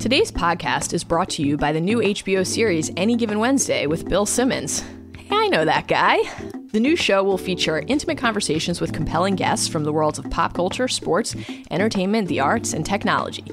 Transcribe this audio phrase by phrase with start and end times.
[0.00, 4.08] Today's podcast is brought to you by the new HBO series Any Given Wednesday with
[4.08, 4.82] Bill Simmons.
[5.18, 6.22] Hey, I know that guy.
[6.72, 10.54] The new show will feature intimate conversations with compelling guests from the worlds of pop
[10.54, 11.36] culture, sports,
[11.70, 13.44] entertainment, the arts, and technology.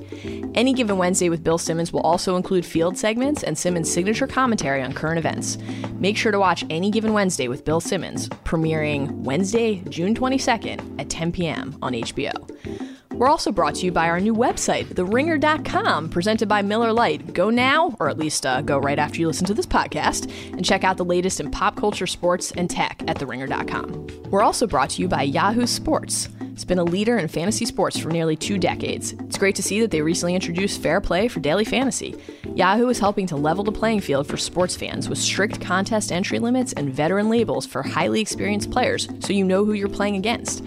[0.55, 4.81] Any Given Wednesday with Bill Simmons will also include field segments and Simmons' signature commentary
[4.81, 5.57] on current events.
[5.95, 11.09] Make sure to watch Any Given Wednesday with Bill Simmons, premiering Wednesday, June 22nd at
[11.09, 11.77] 10 p.m.
[11.81, 12.86] on HBO.
[13.17, 17.33] We're also brought to you by our new website, theringer.com, presented by Miller Lite.
[17.33, 20.63] Go now, or at least uh, go right after you listen to this podcast, and
[20.63, 24.07] check out the latest in pop culture, sports, and tech at theringer.com.
[24.29, 26.29] We're also brought to you by Yahoo Sports.
[26.41, 29.13] It's been a leader in fantasy sports for nearly two decades.
[29.13, 32.15] It's great to see that they recently introduced Fair Play for daily fantasy.
[32.53, 36.37] Yahoo is helping to level the playing field for sports fans with strict contest entry
[36.37, 40.63] limits and veteran labels for highly experienced players so you know who you're playing against.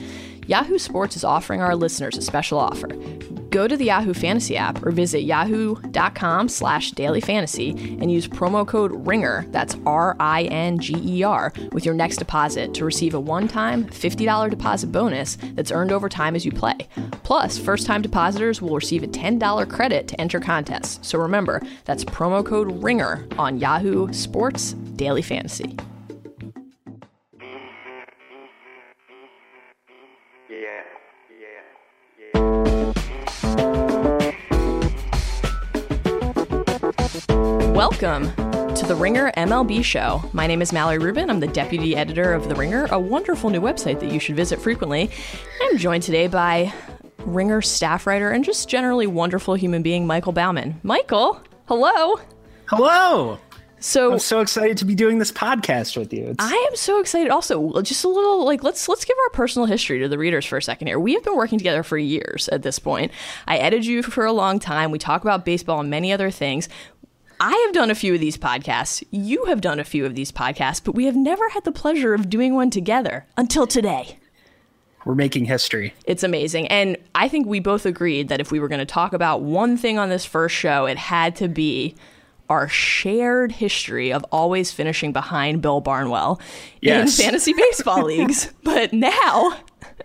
[0.47, 2.89] Yahoo Sports is offering our listeners a special offer.
[3.51, 8.93] Go to the Yahoo Fantasy app or visit yahoo.com slash dailyfantasy and use promo code
[9.07, 15.73] RINGER, that's R-I-N-G-E-R, with your next deposit to receive a one-time $50 deposit bonus that's
[15.73, 16.88] earned over time as you play.
[17.25, 21.01] Plus, first-time depositors will receive a $10 credit to enter contests.
[21.07, 25.77] So remember, that's promo code RINGER on Yahoo Sports Daily Fantasy.
[37.80, 38.26] Welcome
[38.74, 40.23] to the Ringer MLB show.
[40.34, 41.30] My name is Mallory Rubin.
[41.30, 44.60] I'm the deputy editor of The Ringer, a wonderful new website that you should visit
[44.60, 45.10] frequently.
[45.62, 46.74] I'm joined today by
[47.24, 50.78] Ringer staff writer and just generally wonderful human being, Michael Baumann.
[50.82, 52.20] Michael, hello.
[52.66, 53.38] Hello.
[53.78, 56.26] So I'm so excited to be doing this podcast with you.
[56.26, 57.30] It's, I am so excited.
[57.30, 60.58] Also, just a little like let's let's give our personal history to the readers for
[60.58, 61.01] a second here.
[61.01, 63.10] We have been working together for years at this point.
[63.48, 64.91] I edited you for a long time.
[64.91, 66.69] We talk about baseball and many other things.
[67.43, 69.03] I have done a few of these podcasts.
[69.10, 72.12] You have done a few of these podcasts, but we have never had the pleasure
[72.12, 74.19] of doing one together until today.
[75.06, 75.94] we're making history.
[76.04, 76.66] It's amazing.
[76.69, 79.78] And I think we both agreed that if we were going to talk about one
[79.78, 81.94] thing on this first show, it had to be
[82.50, 86.38] our shared history of always finishing behind Bill Barnwell
[86.82, 87.19] Yes.
[87.19, 88.53] in fantasy baseball leagues.
[88.62, 89.56] But now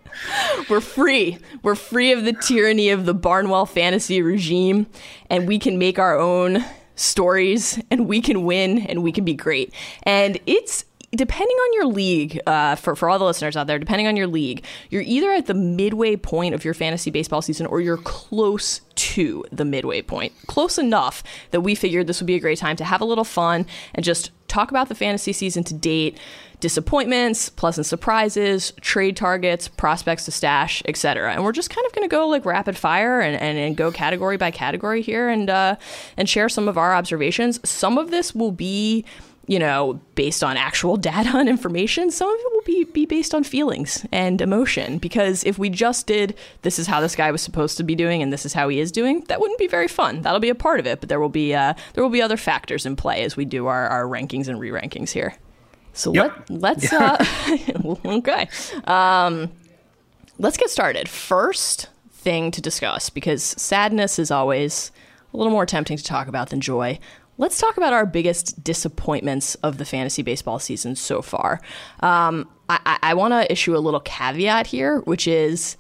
[0.70, 1.40] we're free.
[1.64, 4.86] We're free of the tyranny of the Barnwell fantasy regime,
[5.30, 6.64] and we can make our own
[6.96, 9.74] stories, and we can win, and we can be great.
[10.04, 10.86] And it's
[11.16, 14.28] depending on your league, uh, for, for all the listeners out there, depending on your
[14.28, 18.82] league, you're either at the midway point of your fantasy baseball season or you're close
[18.96, 20.34] to the midway point.
[20.48, 23.24] Close enough that we figured this would be a great time to have a little
[23.24, 26.18] fun and just talk about the fantasy season to date,
[26.60, 31.34] disappointments, pleasant surprises, trade targets, prospects to stash, etc.
[31.34, 33.92] And we're just kind of going to go like rapid fire and, and, and go
[33.92, 35.76] category by category here and uh,
[36.18, 37.60] and share some of our observations.
[37.68, 39.06] Some of this will be
[39.48, 42.12] you know, based on actual data and information.
[42.12, 44.98] Some of it will be, be based on feelings and emotion.
[44.98, 48.22] Because if we just did, this is how this guy was supposed to be doing,
[48.22, 50.22] and this is how he is doing, that wouldn't be very fun.
[50.22, 52.38] That'll be a part of it, but there will be uh, there will be other
[52.38, 55.36] factors in play as we do our, our rankings and re rankings here.
[55.96, 56.50] So Yep.
[56.50, 57.18] let let's uh,
[58.06, 58.48] okay.
[58.84, 59.52] Um,
[60.38, 61.10] let's get started.
[61.10, 64.92] First thing to discuss because sadness is always
[65.34, 67.00] a little more tempting to talk about than joy.
[67.38, 71.60] Let's talk about our biggest disappointments of the fantasy baseball season so far.
[72.00, 75.76] Um, I, I, I want to issue a little caveat here, which is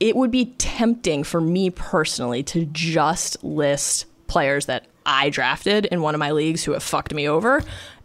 [0.00, 6.02] it would be tempting for me personally to just list players that I drafted in
[6.02, 7.62] one of my leagues who have fucked me over,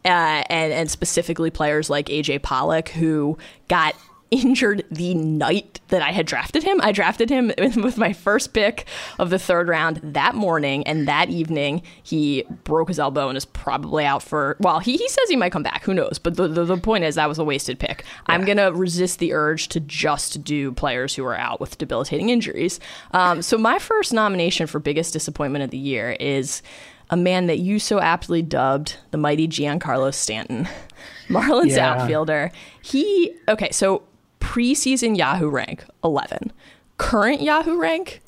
[0.10, 3.38] uh, and and specifically players like AJ Pollock who
[3.68, 3.96] got
[4.32, 6.80] injured the night that I had drafted him.
[6.82, 8.86] I drafted him with my first pick
[9.18, 13.46] of the third round that morning, and that evening he broke his elbow and is
[13.46, 14.56] probably out for.
[14.60, 15.84] Well, he, he says he might come back.
[15.84, 16.20] Who knows?
[16.20, 18.04] But the, the, the point is that was a wasted pick.
[18.28, 22.80] I'm gonna resist the urge to just do players who are out with debilitating injuries.
[23.12, 26.62] Um, so my first nomination for biggest disappointment of the year is
[27.10, 30.68] a man that you so aptly dubbed the mighty Giancarlo Stanton,
[31.28, 31.94] Marlins Yeah.
[31.94, 32.52] outfielder.
[32.82, 34.04] He okay, so
[34.40, 36.52] preseason Yahoo rank 11,
[36.98, 38.22] current Yahoo rank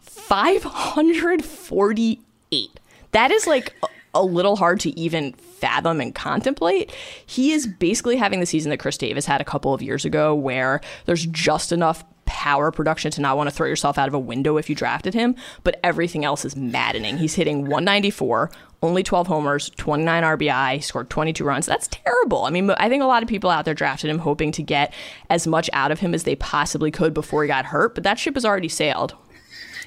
[0.00, 2.80] 548.
[3.12, 6.92] That is like a, a little hard to even fathom and contemplate.
[7.24, 10.34] He is basically having the season that Chris Davis had a couple of years ago,
[10.34, 14.18] where there's just enough power production to not want to throw yourself out of a
[14.18, 17.18] window if you drafted him, but everything else is maddening.
[17.18, 18.50] He's hitting 194,
[18.82, 21.66] only 12 homers, 29 RBI, scored 22 runs.
[21.66, 22.44] That's terrible.
[22.44, 24.92] I mean, I think a lot of people out there drafted him hoping to get
[25.30, 28.18] as much out of him as they possibly could before he got hurt, but that
[28.18, 29.14] ship has already sailed.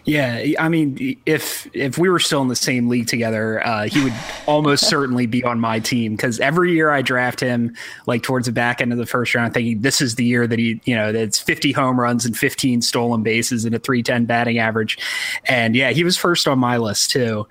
[0.08, 4.02] Yeah, I mean, if if we were still in the same league together, uh, he
[4.02, 4.14] would
[4.46, 7.76] almost certainly be on my team because every year I draft him
[8.06, 10.60] like towards the back end of the first round, thinking this is the year that
[10.60, 14.60] he, you know, that's 50 home runs and 15 stolen bases and a 310 batting
[14.60, 14.98] average,
[15.44, 17.46] and yeah, he was first on my list too.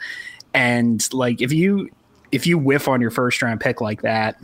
[0.54, 1.90] And like, if you
[2.32, 4.40] if you whiff on your first round pick like that,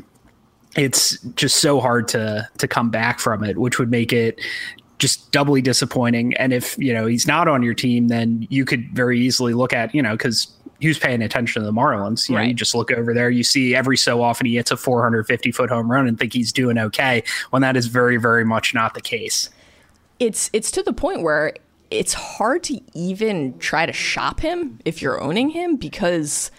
[0.77, 4.39] it's just so hard to to come back from it, which would make it
[5.03, 6.33] just doubly disappointing.
[6.35, 9.73] And if you know he's not on your team, then you could very easily look
[9.73, 10.47] at you know because
[10.81, 12.29] who's paying attention to the Marlins?
[12.29, 14.77] You know, you just look over there, you see every so often he hits a
[14.77, 18.75] 450 foot home run and think he's doing okay when that is very very much
[18.75, 19.51] not the case.
[20.21, 21.53] it's it's to the point where
[21.91, 26.51] it's hard to even try to shop him if you're owning him because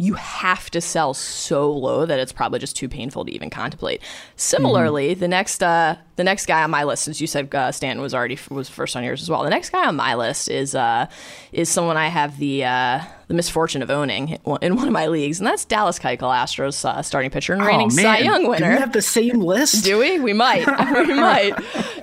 [0.00, 4.00] you have to sell so low that it's probably just too painful to even contemplate.
[4.36, 8.02] Similarly, the next uh, the next guy on my list, since you said uh, Stanton
[8.02, 10.74] was already was first on yours as well, the next guy on my list is
[10.74, 11.06] uh,
[11.50, 13.00] is someone I have the uh,
[13.30, 17.00] the misfortune of owning in one of my leagues, and that's Dallas Keuchel, Astros uh,
[17.00, 18.70] starting pitcher and reigning Cy Young do winner.
[18.70, 19.84] we have the same list?
[19.84, 20.18] Do we?
[20.18, 20.66] We might.
[21.06, 21.52] we might.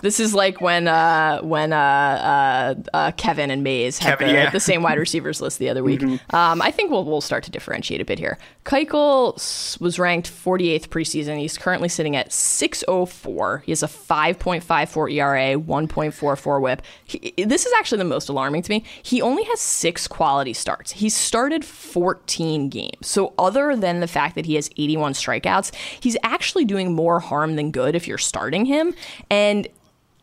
[0.01, 4.33] This is like when uh, when uh, uh, uh, Kevin and Mays had Kevin, the,
[4.33, 4.45] yeah.
[4.45, 4.53] Mm-hmm.
[4.53, 6.01] the same wide receivers list the other week.
[6.33, 8.37] Um, I think we'll we'll start to differentiate a bit here.
[8.63, 11.39] Keuchel was ranked 48th preseason.
[11.39, 13.63] He's currently sitting at 604.
[13.65, 16.81] He has a 5.54 ERA, 1.44 WHIP.
[17.05, 18.83] He, this is actually the most alarming to me.
[19.01, 20.91] He only has six quality starts.
[20.91, 23.07] He started 14 games.
[23.07, 27.55] So other than the fact that he has 81 strikeouts, he's actually doing more harm
[27.55, 28.93] than good if you're starting him.
[29.29, 29.67] And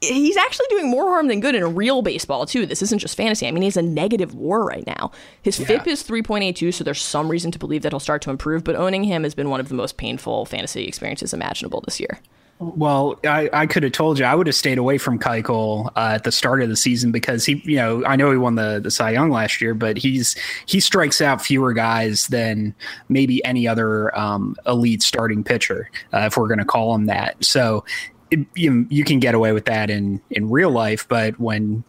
[0.01, 2.67] he's actually doing more harm than good in real baseball too.
[2.67, 3.47] This isn't just fantasy.
[3.47, 5.11] I mean, he's a negative WAR right now.
[5.43, 8.65] His FIP is 3.82, so there's some reason to believe that he'll start to improve.
[8.65, 12.21] But owning him has been one of the most painful fantasy experiences imaginable this year.
[12.61, 16.13] Well, I, I could have told you I would have stayed away from Keuchel uh,
[16.15, 18.81] at the start of the season because he, you know, I know he won the
[18.83, 20.37] the Cy Young last year, but he's
[20.67, 22.75] he strikes out fewer guys than
[23.09, 27.45] maybe any other um, elite starting pitcher, uh, if we're going to call him that.
[27.45, 27.85] So
[28.31, 31.83] it, you, you can get away with that in in real life, but when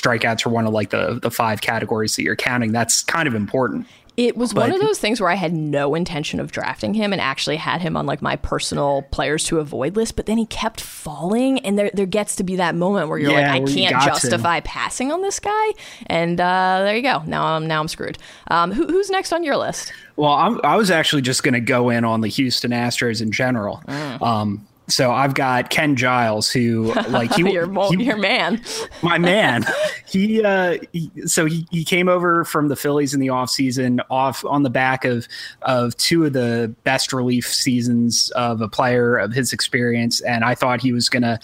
[0.00, 3.34] strikeouts are one of like the the five categories that you're counting, that's kind of
[3.34, 3.86] important.
[4.16, 7.20] It was one of those things where I had no intention of drafting him and
[7.20, 10.80] actually had him on like my personal players to avoid list, but then he kept
[10.80, 13.92] falling and there there gets to be that moment where you're Yeah, like, I can't
[13.92, 14.06] got to.
[14.06, 15.66] justify passing on this guy.
[16.06, 17.24] And uh, there you go.
[17.26, 18.16] Now I'm now I'm screwed.
[18.50, 19.92] Um, who, who's next on your list?
[20.16, 23.32] Well, I'm, I was actually just going to go in on the Houston Astros in
[23.32, 23.82] general.
[23.86, 24.22] Mm.
[24.22, 28.62] Um, so I've got Ken Giles, who like he, your, he- your man.
[29.02, 29.64] my man.
[30.06, 34.44] he, uh, he so he, he came over from the Phillies in the offseason off
[34.44, 35.26] on the back of
[35.62, 40.54] of two of the best relief seasons of a player of his experience, and I
[40.54, 41.38] thought he was going to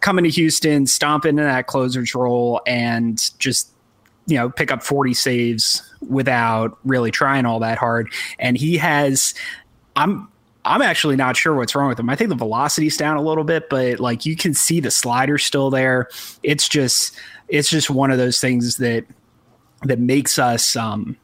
[0.00, 3.70] come into Houston, stomp into that closer's role, and just
[4.26, 9.32] you know pick up 40 saves without really trying all that hard and he has
[9.96, 10.28] i'm
[10.68, 13.44] i'm actually not sure what's wrong with him i think the velocity's down a little
[13.44, 16.08] bit but like you can see the slider still there.
[16.42, 17.16] It's just
[17.48, 19.04] it's just one of those things that
[19.84, 21.16] that makes us um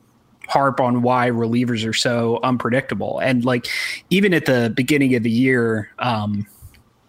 [0.48, 3.18] harp on why relievers are so unpredictable.
[3.18, 3.66] And like
[4.10, 6.46] even at the beginning of the year um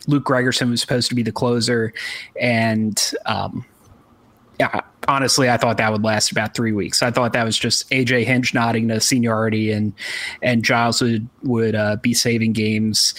[0.07, 1.93] Luke Gregerson was supposed to be the closer
[2.39, 3.65] and um
[4.59, 7.03] yeah, honestly, I thought that would last about three weeks.
[7.03, 9.93] I thought that was just AJ Hinch nodding to seniority, and
[10.41, 13.13] and Giles would would uh, be saving games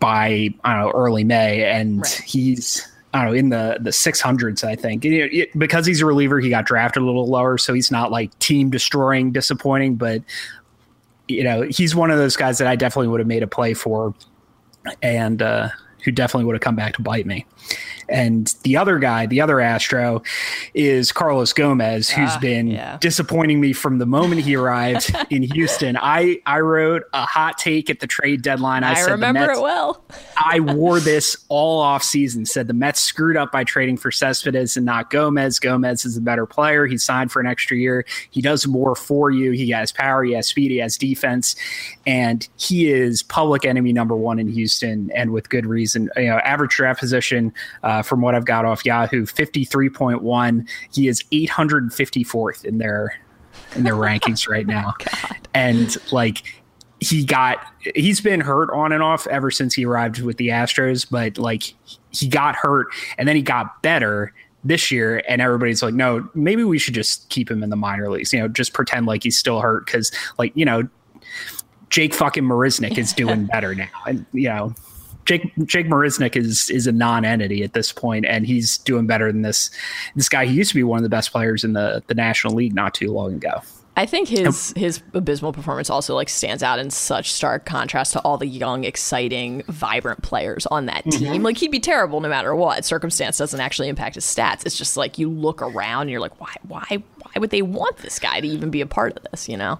[0.00, 2.22] by I don't know early May, and Right.
[2.26, 4.64] he's I don't know in the the six hundreds.
[4.64, 7.72] I think know, it- because he's a reliever, he got drafted a little lower, so
[7.74, 10.22] he's not like team destroying, disappointing, but
[11.28, 13.74] you know he's one of those guys that I definitely would have made a play
[13.74, 14.14] for,
[15.02, 15.68] and uh,
[16.04, 17.46] who definitely would have come back to bite me.
[18.10, 20.22] And the other guy, the other Astro,
[20.74, 22.98] is Carlos Gomez, who's Ah, been yeah.
[23.00, 25.96] disappointing me from the moment he arrived in Houston.
[25.96, 28.84] I I wrote a hot take at the trade deadline.
[28.84, 30.02] I, I, said remember Mets, it well.
[30.36, 32.46] I wore this all off season.
[32.46, 35.58] Said the Mets screwed up by trading for Cespedes and not Gomez.
[35.58, 36.86] Gomez is a better player.
[36.86, 38.04] He signed for an extra year.
[38.30, 39.52] He does more for you.
[39.52, 40.24] He has power.
[40.24, 40.70] He has speed.
[40.70, 41.54] He has defense,
[42.06, 46.10] and he is public enemy number one in Houston, and with good reason.
[46.16, 47.52] You know, average draft position
[47.82, 50.66] uh, Uh, from what I've got off Yahoo, fifty three point one.
[50.92, 53.14] He is eight hundred and fifty fourth in their
[53.76, 54.94] in their rankings right oh now,
[55.52, 56.42] and like
[57.00, 57.58] he got
[57.94, 61.74] he's been hurt on and off ever since he arrived with the Astros, but like
[62.10, 62.88] he got hurt
[63.18, 64.32] and then he got better
[64.64, 65.22] this year.
[65.28, 68.40] And everybody's like no maybe we should just keep him in the minor leagues you
[68.40, 70.88] know just pretend like he's still hurt because like you know
[71.90, 73.88] jake fucking marisnick is doing better now.
[74.06, 74.74] And you know
[75.30, 79.42] Jake Jake Marisnick is is a non-entity at this point, and he's doing better than
[79.42, 79.70] this
[80.16, 80.44] this guy.
[80.44, 82.94] He used to be one of the best players in the the National League not
[82.94, 83.62] too long ago.
[83.96, 88.20] I think his his abysmal performance also like stands out in such stark contrast to
[88.22, 91.32] all the young, exciting, vibrant players on that team.
[91.32, 91.44] Mm-hmm.
[91.44, 92.84] Like he'd be terrible no matter what.
[92.84, 94.66] Circumstance doesn't actually impact his stats.
[94.66, 97.98] It's just like you look around and you're like, why why why would they want
[97.98, 99.48] this guy to even be a part of this?
[99.48, 99.78] You know.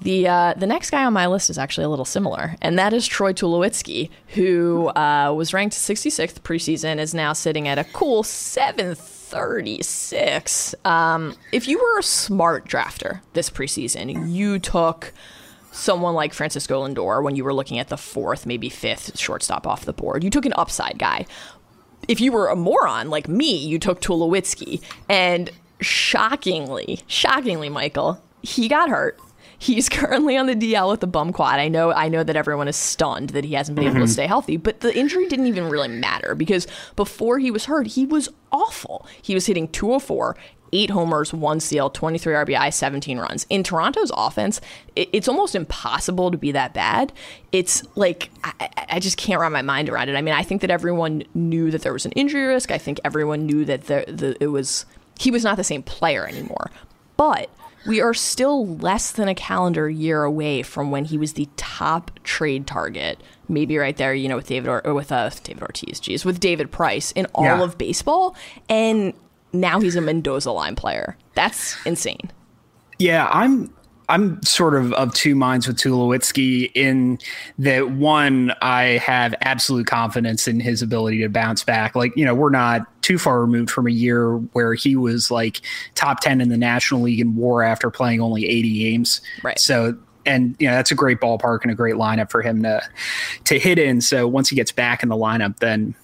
[0.00, 2.92] The uh, the next guy on my list is actually a little similar, and that
[2.92, 8.22] is Troy Tulowitzki, who uh, was ranked 66th preseason, is now sitting at a cool
[8.22, 10.74] seventh 36.
[10.84, 15.12] Um, if you were a smart drafter this preseason, you took
[15.70, 19.84] someone like Francisco Lindor when you were looking at the fourth, maybe fifth shortstop off
[19.84, 20.24] the board.
[20.24, 21.26] You took an upside guy.
[22.08, 24.82] If you were a moron like me, you took Tulowitzki.
[25.10, 25.50] And
[25.80, 29.20] shockingly, shockingly, Michael, he got hurt
[29.58, 31.58] He's currently on the DL with the bum quad.
[31.58, 33.96] I know I know that everyone is stunned that he hasn't been mm-hmm.
[33.96, 34.12] able to mm-hmm.
[34.12, 38.06] stay healthy, but the injury didn't even really matter because before he was hurt, he
[38.06, 39.06] was awful.
[39.20, 40.36] He was hitting 204,
[40.72, 43.46] eight homers, one steal, 23 RBI, 17 runs.
[43.50, 44.60] In Toronto's offense,
[44.96, 47.12] it's almost impossible to be that bad.
[47.52, 50.16] It's like, I, I, just can't wrap my mind around it.
[50.16, 52.70] I mean, I think that everyone knew that there was an injury risk.
[52.70, 54.86] I think everyone knew that the, the, it was,
[55.18, 56.70] he was not the same player anymore.
[57.16, 57.50] But
[57.88, 62.10] we are still less than a calendar year away from when he was the top
[62.22, 63.20] trade target.
[63.48, 66.38] Maybe right there, you know, with David or, or with uh, David Ortiz, geez, with
[66.38, 67.62] David Price in all yeah.
[67.62, 68.36] of baseball,
[68.68, 69.14] and
[69.54, 71.16] now he's a Mendoza line player.
[71.34, 72.30] That's insane.
[72.98, 73.72] Yeah, I'm
[74.10, 77.18] I'm sort of of two minds with Tulowitzki in
[77.58, 81.94] that one, I have absolute confidence in his ability to bounce back.
[81.94, 85.62] Like, you know, we're not too far removed from a year where he was like
[85.94, 89.22] top 10 in the National League in war after playing only 80 games.
[89.42, 89.58] Right.
[89.58, 89.96] So,
[90.26, 92.82] and you know that's a great ballpark and a great lineup for him to
[93.44, 94.02] to hit in.
[94.02, 95.94] So once he gets back in the lineup, then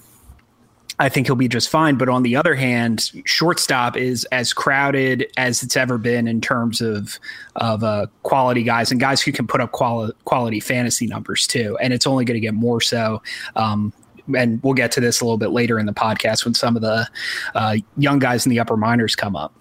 [0.98, 1.96] I think he'll be just fine.
[1.96, 6.80] But on the other hand, shortstop is as crowded as it's ever been in terms
[6.80, 7.18] of
[7.56, 11.76] of uh, quality guys and guys who can put up quali- quality fantasy numbers too.
[11.82, 13.20] And it's only going to get more so.
[13.56, 13.92] Um,
[14.36, 16.82] and we'll get to this a little bit later in the podcast when some of
[16.82, 17.08] the
[17.54, 19.54] uh, young guys in the upper minors come up.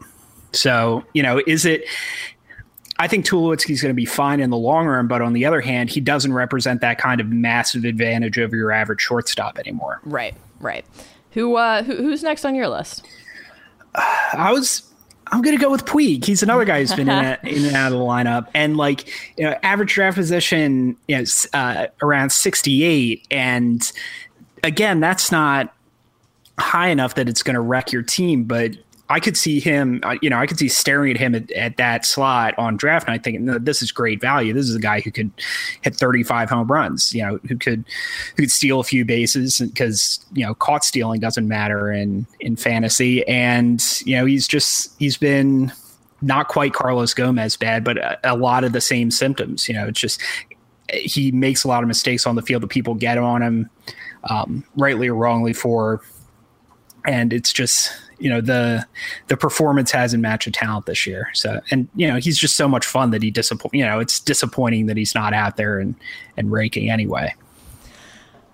[0.52, 1.86] So you know, is it?
[3.00, 5.62] I think Tulowitzki's going to be fine in the long run, but on the other
[5.62, 10.00] hand, he doesn't represent that kind of massive advantage over your average shortstop anymore.
[10.04, 10.86] Right, right.
[11.32, 13.04] Who, uh, who who's next on your list?
[13.96, 14.84] I was
[15.34, 16.26] I'm gonna go with Puig.
[16.26, 19.08] He's another guy who's been in, a, in, and out of the lineup, and like
[19.38, 23.92] you know, average draft position is uh, around 68, and
[24.64, 25.74] again, that's not
[26.58, 28.72] high enough that it's going to wreck your team, but
[29.10, 32.06] I could see him, you know, I could see staring at him at, at that
[32.06, 34.54] slot on draft night thinking, no, this is great value.
[34.54, 35.30] This is a guy who could
[35.82, 37.84] hit 35 home runs, you know, who could,
[38.36, 42.56] who could steal a few bases because, you know, caught stealing doesn't matter in, in
[42.56, 43.28] fantasy.
[43.28, 45.72] And, you know, he's just, he's been
[46.22, 49.88] not quite Carlos Gomez bad, but a, a lot of the same symptoms, you know,
[49.88, 50.22] it's just,
[50.92, 53.70] he makes a lot of mistakes on the field that people get on him,
[54.30, 56.02] um, rightly or wrongly for,
[57.06, 58.86] and it's just you know the
[59.28, 61.30] the performance hasn't matched the talent this year.
[61.34, 63.74] So and you know he's just so much fun that he disappoint.
[63.74, 65.96] You know it's disappointing that he's not out there and
[66.38, 67.34] and raking anyway.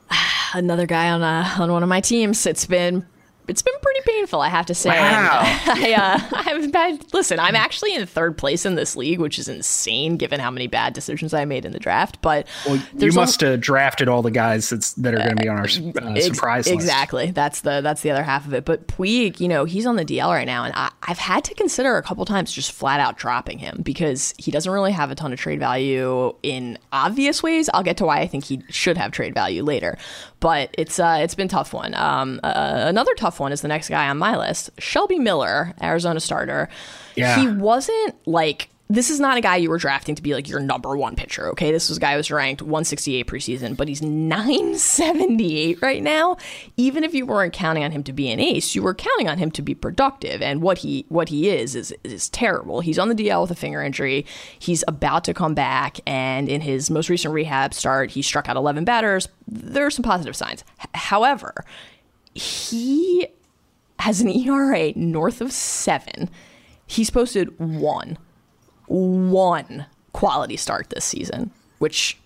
[0.53, 2.45] Another guy on a, on one of my teams.
[2.45, 3.05] It's been
[3.49, 4.89] it's been pretty painful, I have to say.
[4.89, 5.39] Wow.
[5.43, 9.47] I, uh, I've been, listen, I'm actually in third place in this league, which is
[9.47, 12.21] insane given how many bad decisions I made in the draft.
[12.21, 15.49] But well, you must have drafted all the guys that's, that are going to be
[15.49, 16.75] on our uh, ex- surprise list.
[16.75, 17.31] Exactly.
[17.31, 18.65] That's the that's the other half of it.
[18.65, 21.55] But Puig, you know, he's on the DL right now, and I, I've had to
[21.55, 25.15] consider a couple times just flat out dropping him because he doesn't really have a
[25.15, 27.69] ton of trade value in obvious ways.
[27.73, 29.97] I'll get to why I think he should have trade value later,
[30.39, 31.95] but it's uh, it's been tough one.
[31.95, 36.19] Um, uh, another tough one is the next guy on my list, Shelby Miller, Arizona
[36.19, 36.69] starter.
[37.15, 37.39] Yeah.
[37.39, 40.59] He wasn't like this is not a guy you were drafting to be like your
[40.59, 41.71] number one pitcher, okay?
[41.71, 46.37] This was a guy who was ranked 168 preseason, but he's 978 right now.
[46.75, 49.37] Even if you weren't counting on him to be an ace, you were counting on
[49.37, 50.41] him to be productive.
[50.41, 52.81] And what he what he is is is terrible.
[52.81, 54.25] He's on the DL with a finger injury.
[54.57, 58.55] He's about to come back, and in his most recent rehab start, he struck out
[58.55, 59.27] 11 batters.
[59.47, 60.63] There are some positive signs.
[60.81, 61.53] H- however,
[62.39, 63.27] he
[63.99, 66.29] has an ERA north of seven.
[66.87, 68.17] He's posted one,
[68.87, 72.17] one quality start this season, which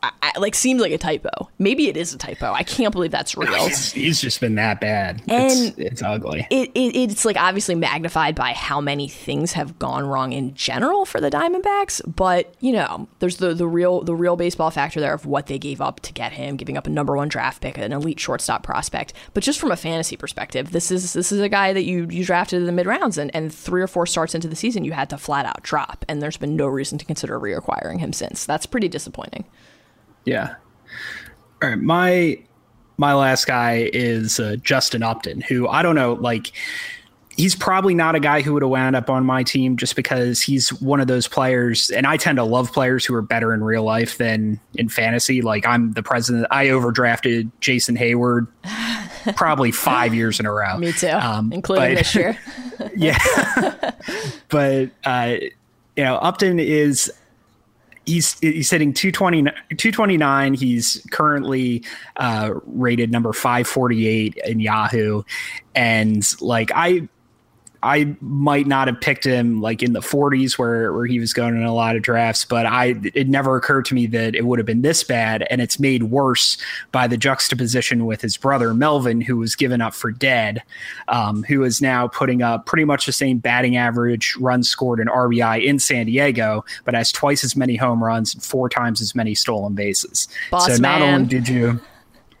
[0.00, 1.50] I, I, like seems like a typo.
[1.58, 2.52] Maybe it is a typo.
[2.52, 3.66] I can't believe that's real.
[3.66, 5.22] He's, he's just been that bad.
[5.26, 6.46] And it's, it's ugly.
[6.50, 11.04] It, it it's like obviously magnified by how many things have gone wrong in general
[11.04, 12.00] for the Diamondbacks.
[12.14, 15.58] But you know, there's the the real the real baseball factor there of what they
[15.58, 18.62] gave up to get him, giving up a number one draft pick, an elite shortstop
[18.62, 19.14] prospect.
[19.34, 22.24] But just from a fantasy perspective, this is this is a guy that you you
[22.24, 24.92] drafted in the mid rounds, and and three or four starts into the season, you
[24.92, 28.46] had to flat out drop, and there's been no reason to consider reacquiring him since.
[28.46, 29.44] That's pretty disappointing.
[30.28, 30.54] Yeah.
[31.62, 32.38] All right, my
[32.98, 36.52] my last guy is uh, Justin Upton, who I don't know, like
[37.38, 40.42] he's probably not a guy who would have wound up on my team just because
[40.42, 43.64] he's one of those players, and I tend to love players who are better in
[43.64, 45.40] real life than in fantasy.
[45.40, 48.48] Like I'm the president, I overdrafted Jason Heyward
[49.36, 50.76] probably five years in a row.
[50.76, 52.38] Me too, um, including but, this year.
[52.96, 53.92] yeah,
[54.48, 55.36] but uh,
[55.96, 57.10] you know, Upton is
[58.08, 60.54] he's he's hitting 220, 229.
[60.54, 61.84] He's currently
[62.16, 65.22] uh, rated number 548 in Yahoo.
[65.74, 67.08] And like I
[67.82, 71.56] I might not have picked him like in the 40s where where he was going
[71.56, 74.58] in a lot of drafts, but I it never occurred to me that it would
[74.58, 76.56] have been this bad, and it's made worse
[76.90, 80.62] by the juxtaposition with his brother Melvin, who was given up for dead,
[81.06, 85.08] um, who is now putting up pretty much the same batting average, runs scored, and
[85.08, 89.14] RBI in San Diego, but has twice as many home runs and four times as
[89.14, 90.28] many stolen bases.
[90.50, 91.80] Boss so not only did you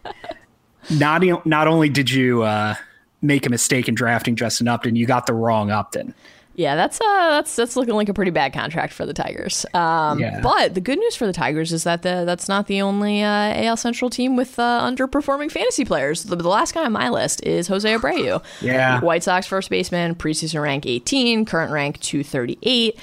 [0.90, 2.74] not not only did you uh,
[3.22, 6.14] make a mistake in drafting Justin Upton, you got the wrong Upton.
[6.54, 9.64] Yeah, that's uh that's that's looking like a pretty bad contract for the Tigers.
[9.74, 10.40] Um, Yeah.
[10.40, 13.28] But the good news for the Tigers is that the, that's not the only uh,
[13.62, 16.24] AL Central team with uh, underperforming fantasy players.
[16.24, 18.42] The, the last guy on my list is Jose Abreu.
[18.60, 18.98] Yeah.
[19.00, 22.98] White Sox first baseman, preseason rank 18, current rank 238.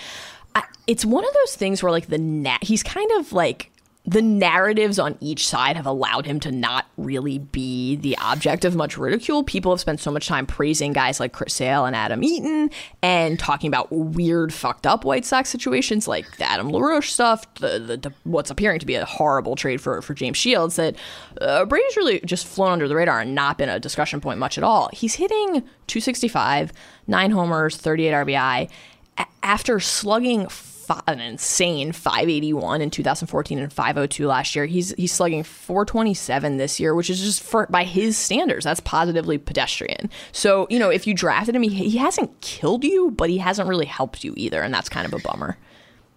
[0.54, 3.72] I, it's one of those things where like the na- he's kind of like
[4.08, 8.76] the narratives on each side have allowed him to not really be the object of
[8.76, 9.44] much ridicule.
[9.44, 12.70] People have spent so much time praising guys like Chris Sale and Adam Eaton
[13.02, 17.80] and talking about weird, fucked up White Sox situations like the Adam LaRoche stuff, the,
[17.80, 20.76] the, the what's appearing to be a horrible trade for, for James Shields.
[20.76, 20.96] That
[21.42, 24.58] uh, Brady's really just flown under the radar and not been a discussion point much
[24.60, 24.90] at all.
[24.94, 26.72] He's hitting 265,
[27.08, 28.70] nine homers, 38 RBI
[29.18, 30.48] a- after slugging
[30.86, 34.66] fi- an insane 581 in 2014 and 502 last year.
[34.66, 39.38] He's he's slugging 427 this year, which is just for by his standards, that's positively
[39.38, 40.10] pedestrian.
[40.32, 43.68] So you know, if you drafted him, he, he hasn't killed you, but he hasn't
[43.68, 45.58] really helped you either, and that's kind of a bummer.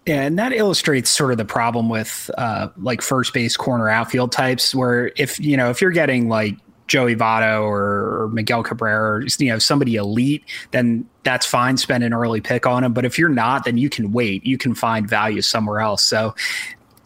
[0.05, 4.31] Yeah, and that illustrates sort of the problem with uh, like first base corner outfield
[4.31, 6.55] types, where if you know if you're getting like
[6.89, 11.77] Joey Votto or, Miguel Cabrera, or you know somebody elite, then that's fine.
[11.77, 12.93] Spend an early pick on him.
[12.93, 14.45] But if you're not, then you can wait.
[14.45, 16.03] You can find value somewhere else.
[16.03, 16.35] So,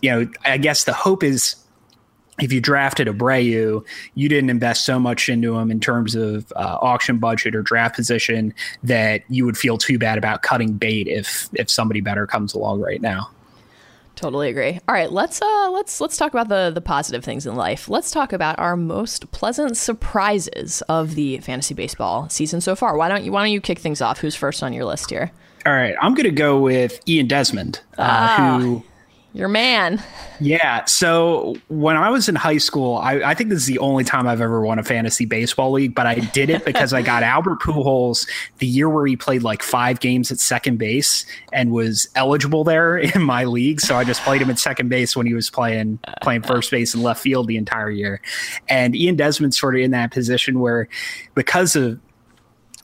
[0.02, 1.56] you know, I guess the hope is
[2.40, 6.78] if you drafted Abreu, you didn't invest so much into him in terms of uh,
[6.82, 11.50] auction budget or draft position that you would feel too bad about cutting bait if
[11.54, 13.30] if somebody better comes along right now.
[14.24, 14.80] Totally agree.
[14.88, 17.90] All right, let's uh let's let's talk about the the positive things in life.
[17.90, 22.96] Let's talk about our most pleasant surprises of the fantasy baseball season so far.
[22.96, 24.20] Why don't you why don't you kick things off?
[24.20, 25.34] Who's first on your list here?
[25.66, 28.84] All right, I'm going to go with Ian Desmond, uh, who
[29.34, 30.00] Your man.
[30.40, 30.86] Yeah.
[30.86, 34.28] So when I was in high school, I, I think this is the only time
[34.28, 37.60] I've ever won a fantasy baseball league, but I did it because I got Albert
[37.60, 42.64] Pujols the year where he played like five games at second base and was eligible
[42.64, 43.82] there in my league.
[43.82, 46.94] So I just played him at second base when he was playing playing first base
[46.94, 48.22] and left field the entire year.
[48.70, 50.88] And Ian Desmond's sort of in that position where
[51.34, 52.00] because of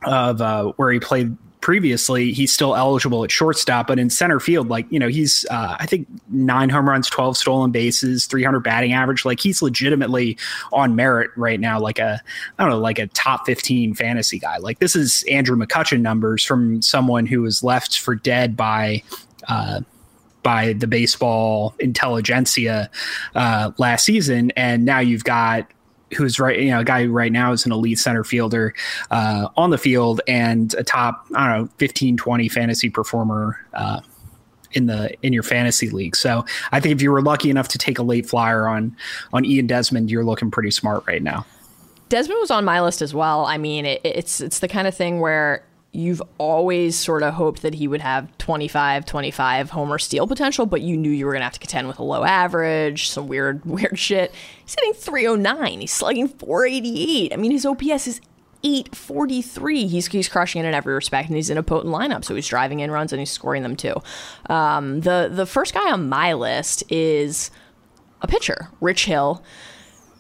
[0.03, 4.69] of uh, where he played previously, he's still eligible at shortstop, but in center field,
[4.69, 8.93] like, you know, he's, uh, I think, nine home runs, 12 stolen bases, 300 batting
[8.93, 9.25] average.
[9.25, 10.37] Like, he's legitimately
[10.71, 12.21] on merit right now, like a,
[12.57, 14.57] I don't know, like a top 15 fantasy guy.
[14.57, 19.03] Like, this is Andrew McCutchen numbers from someone who was left for dead by,
[19.47, 19.81] uh,
[20.43, 22.89] by the baseball intelligentsia
[23.35, 25.67] uh, last season, and now you've got
[26.15, 28.73] who's right, you know, a guy right now is an elite center fielder
[29.11, 34.01] uh, on the field and a top, I don't know, 15, 20 fantasy performer uh,
[34.73, 36.15] in the in your fantasy league.
[36.15, 38.95] So I think if you were lucky enough to take a late flyer on
[39.33, 41.45] on Ian Desmond, you're looking pretty smart right now.
[42.09, 43.45] Desmond was on my list as well.
[43.45, 47.61] I mean, it, it's it's the kind of thing where you've always sort of hoped
[47.63, 51.41] that he would have 25 25 homer steal potential but you knew you were going
[51.41, 54.33] to have to contend with a low average some weird weird shit.
[54.63, 58.21] He's hitting 309 he's slugging 488 i mean his ops is
[58.63, 62.35] 843 he's, he's crushing it in every respect and he's in a potent lineup so
[62.35, 63.95] he's driving in runs and he's scoring them too.
[64.49, 67.51] Um, the the first guy on my list is
[68.21, 69.41] a pitcher, Rich Hill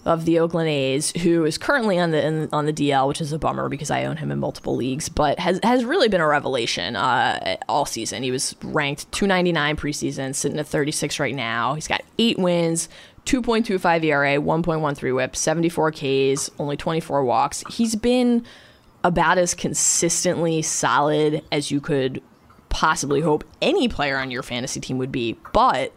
[0.09, 3.31] of the Oakland A's, who is currently on the in, on the DL, which is
[3.31, 6.27] a bummer because I own him in multiple leagues, but has has really been a
[6.27, 8.23] revelation uh, all season.
[8.23, 11.75] He was ranked 299 preseason, sitting at 36 right now.
[11.75, 12.89] He's got eight wins,
[13.25, 17.63] 2.25 ERA, 1.13 WHIP, 74 Ks, only 24 walks.
[17.69, 18.43] He's been
[19.03, 22.23] about as consistently solid as you could
[22.69, 25.93] possibly hope any player on your fantasy team would be, but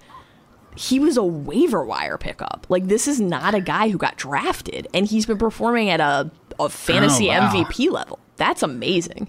[0.76, 2.66] he was a waiver wire pickup.
[2.68, 6.30] Like this is not a guy who got drafted, and he's been performing at a,
[6.58, 7.52] a fantasy Oh, wow.
[7.52, 8.18] MVP level.
[8.36, 9.28] That's amazing.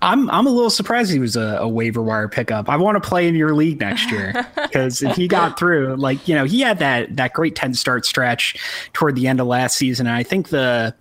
[0.00, 2.68] I'm I'm a little surprised he was a, a waiver wire pickup.
[2.68, 6.28] I want to play in your league next year because if he got through, like
[6.28, 8.56] you know, he had that that great ten start stretch
[8.92, 10.06] toward the end of last season.
[10.06, 10.94] And I think the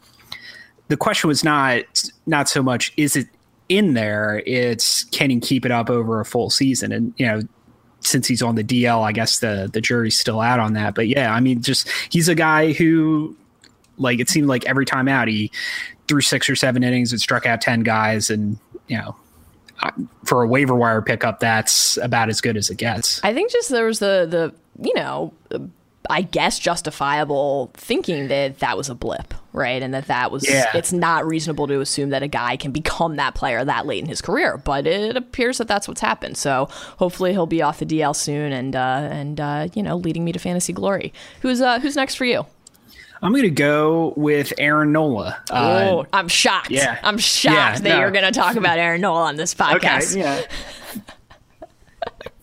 [0.88, 1.84] the question was not
[2.26, 3.28] not so much is it
[3.70, 6.92] in there, it's can he keep it up over a full season?
[6.92, 7.42] And you know,
[8.08, 10.96] since he's on the DL, I guess the the jury's still out on that.
[10.96, 13.36] But yeah, I mean, just he's a guy who
[13.98, 15.52] like it seemed like every time out he
[16.08, 19.16] threw six or seven innings and struck out 10 guys and you know
[20.24, 23.70] for a waiver wire pickup that's about as good as it gets I think just
[23.70, 25.34] there was the the you know
[26.10, 29.82] I guess justifiable thinking that that was a blip, right?
[29.82, 30.72] And that that was Yeah.
[30.74, 34.10] it's not reasonable to assume that a guy can become that player that late in
[34.10, 36.38] his career, but it appears that that's what's happened.
[36.38, 36.68] So
[36.98, 40.32] hopefully he'll be off the DL soon and uh, and uh, you know leading me
[40.32, 41.14] to fantasy glory.
[41.42, 42.46] Who's uh, who's next for you?
[43.20, 46.70] i'm gonna go with aaron nola uh, oh, I'm shocked.
[46.70, 47.00] yeah.
[47.02, 48.00] I'm shocked Yeah, that no.
[48.00, 50.12] you're going to talk about Aaron Nola on this podcast.
[50.12, 50.42] okay yeah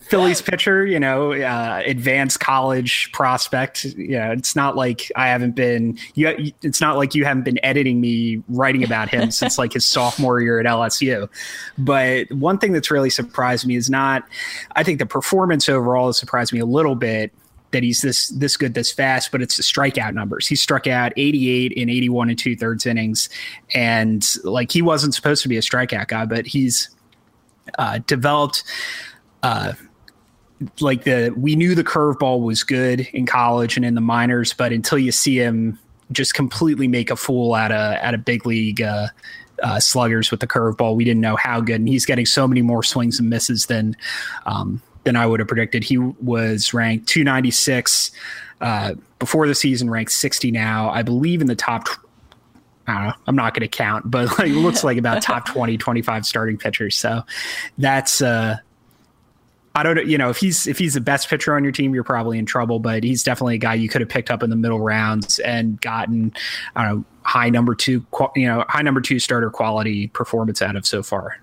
[0.07, 3.85] Phillies pitcher, you know, uh, advanced college prospect.
[3.85, 5.97] You know, it's not like I haven't been.
[6.13, 9.83] You, it's not like you haven't been editing me writing about him since like his
[9.83, 11.27] sophomore year at LSU.
[11.77, 14.27] But one thing that's really surprised me is not.
[14.75, 17.33] I think the performance overall has surprised me a little bit
[17.71, 20.47] that he's this this good this fast, but it's the strikeout numbers.
[20.47, 23.27] He struck out 88 in 81 and two thirds innings,
[23.73, 26.89] and like he wasn't supposed to be a strikeout guy, but he's
[27.79, 28.63] uh, developed.
[29.43, 29.73] Uh,
[30.79, 34.71] like the we knew the curveball was good in college and in the minors, but
[34.71, 35.77] until you see him
[36.11, 39.07] just completely make a fool out of out of big league uh,
[39.61, 41.77] uh, sluggers with the curveball, we didn't know how good.
[41.77, 43.97] And he's getting so many more swings and misses than
[44.45, 45.83] um, than I would have predicted.
[45.83, 48.11] He was ranked 296
[48.61, 50.89] uh, before the season, ranked 60 now.
[50.89, 51.85] I believe in the top.
[51.85, 51.99] Tw-
[52.87, 53.13] I don't know.
[53.25, 56.57] I'm not going to count, but like, it looks like about top 20, 25 starting
[56.57, 56.95] pitchers.
[56.95, 57.23] So
[57.79, 58.57] that's uh,
[59.75, 61.93] I don't know, you know if he's if he's the best pitcher on your team,
[61.93, 62.79] you're probably in trouble.
[62.79, 65.79] But he's definitely a guy you could have picked up in the middle rounds and
[65.81, 66.33] gotten
[66.75, 70.75] I don't know high number two you know high number two starter quality performance out
[70.75, 71.39] of so far.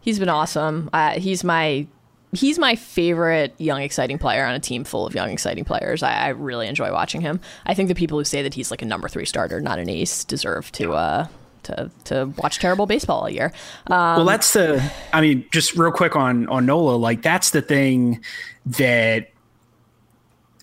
[0.00, 0.88] He's been awesome.
[0.92, 1.86] Uh, he's my
[2.32, 6.02] he's my favorite young exciting player on a team full of young exciting players.
[6.02, 7.40] I, I really enjoy watching him.
[7.64, 9.88] I think the people who say that he's like a number three starter, not an
[9.88, 11.26] ace, deserve to uh,
[11.66, 13.52] to to watch terrible baseball all year.
[13.88, 14.92] Um, well, that's the.
[15.12, 18.22] I mean, just real quick on on Nola, like that's the thing
[18.66, 19.30] that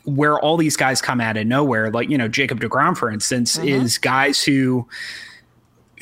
[0.05, 3.57] where all these guys come out of nowhere, like you know Jacob Degrom, for instance,
[3.59, 4.87] is guys who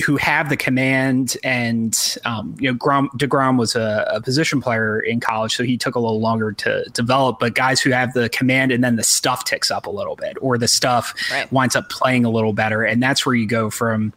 [0.04, 4.98] who have the command and um, you know Grom, Degrom was a, a position player
[5.00, 7.38] in college, so he took a little longer to develop.
[7.38, 10.36] But guys who have the command and then the stuff ticks up a little bit,
[10.40, 11.50] or the stuff Right.
[11.52, 14.12] winds up playing a little better, and that's where you go from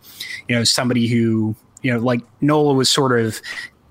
[0.48, 3.42] you know somebody who you know like Nola was sort of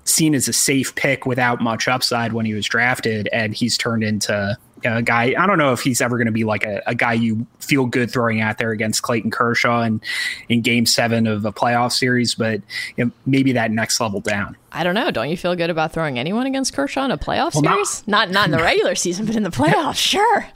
[0.03, 4.03] seen as a safe pick without much upside when he was drafted, and he's turned
[4.03, 5.33] into a guy.
[5.37, 7.85] I don't know if he's ever going to be like a, a guy you feel
[7.85, 10.01] good throwing out there against Clayton Kershaw in,
[10.49, 12.61] in Game Seven of a playoff series, but
[12.95, 14.55] you know, maybe that next level down.
[14.75, 15.09] I don't know.
[15.11, 18.07] Don't you feel good about throwing anyone against Kershaw in a playoff not- series?
[18.07, 20.47] Not, not in the regular season, but in the playoffs, sure.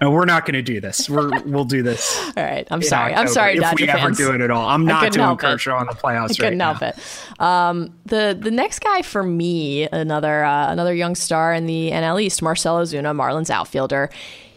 [0.00, 1.10] No, we're not going to do this.
[1.10, 2.18] We're we'll do this.
[2.36, 2.66] All right.
[2.70, 3.12] I'm sorry.
[3.12, 4.66] I'm October, sorry, if Dodger we ever do it at all.
[4.66, 5.38] I'm not doing it.
[5.38, 6.20] Kershaw in the playoffs.
[6.20, 6.72] I right couldn't now.
[6.72, 7.40] help it.
[7.40, 12.22] Um, the the next guy for me, another uh, another young star in the NL
[12.22, 14.08] East, Marcell Ozuna, Marlins outfielder.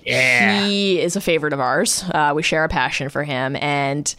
[0.06, 0.65] Yeah.
[0.65, 2.03] He is a favorite of ours.
[2.13, 4.13] Uh, we share a passion for him, and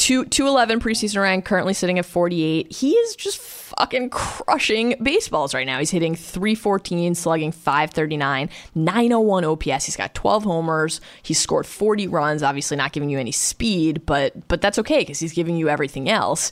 [0.00, 2.72] two two eleven preseason rank, currently sitting at forty eight.
[2.72, 5.78] He is just fucking crushing baseballs right now.
[5.78, 9.84] He's hitting three fourteen, slugging five thirty nine, nine oh one OPS.
[9.84, 11.02] He's got twelve homers.
[11.22, 12.42] He's scored forty runs.
[12.42, 16.08] Obviously, not giving you any speed, but but that's okay because he's giving you everything
[16.08, 16.50] else.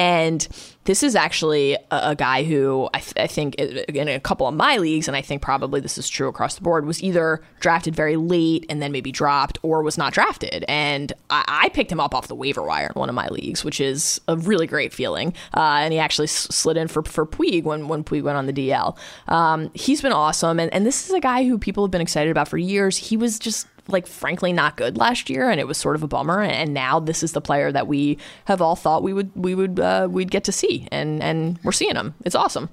[0.00, 0.48] And
[0.84, 4.54] this is actually a, a guy who I, th- I, think in a couple of
[4.54, 7.94] my leagues, and I think probably this is true across the board, was either drafted
[7.94, 10.64] very late and then maybe dropped, or was not drafted.
[10.68, 13.62] And I, I picked him up off the waiver wire in one of my leagues,
[13.62, 15.34] which is a really great feeling.
[15.54, 18.46] Uh, and he actually s- slid in for for Puig when when Puig went on
[18.46, 18.96] the DL.
[19.28, 22.30] Um, he's been awesome, and and this is a guy who people have been excited
[22.30, 22.96] about for years.
[22.96, 26.08] He was just like frankly not good last year, and it was sort of a
[26.08, 26.42] bummer.
[26.42, 29.80] And now this is the player that we have all thought we would we would
[29.80, 32.14] uh, we'd get to see, and and we're seeing him.
[32.24, 32.68] It's awesome.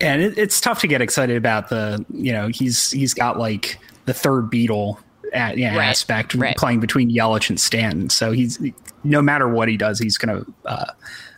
[0.00, 3.78] And it, it's tough to get excited about the you know he's he's got like
[4.04, 4.98] the third Beatle
[5.32, 5.86] at, yeah, right.
[5.86, 6.56] aspect right.
[6.56, 8.10] playing between Yelich and Stanton.
[8.10, 8.60] So he's
[9.04, 10.92] no matter what he does, he's going to uh,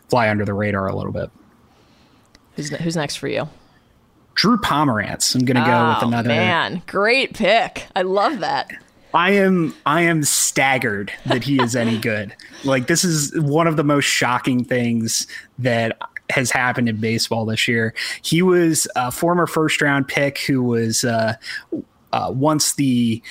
[0.09, 1.31] fly under the radar a little bit.
[2.57, 3.49] Who's who's next for you?
[4.35, 5.35] Drew Pomeranz.
[5.35, 6.29] I'm going to go oh, with another.
[6.29, 7.87] Man, great pick.
[7.95, 8.71] I love that.
[9.15, 12.35] I am I am staggered that he is any good.
[12.65, 15.27] like this is one of the most shocking things
[15.59, 15.97] that
[16.31, 17.95] has happened in baseball this year.
[18.23, 21.35] He was a former first round pick who was uh,
[22.13, 23.23] uh, once the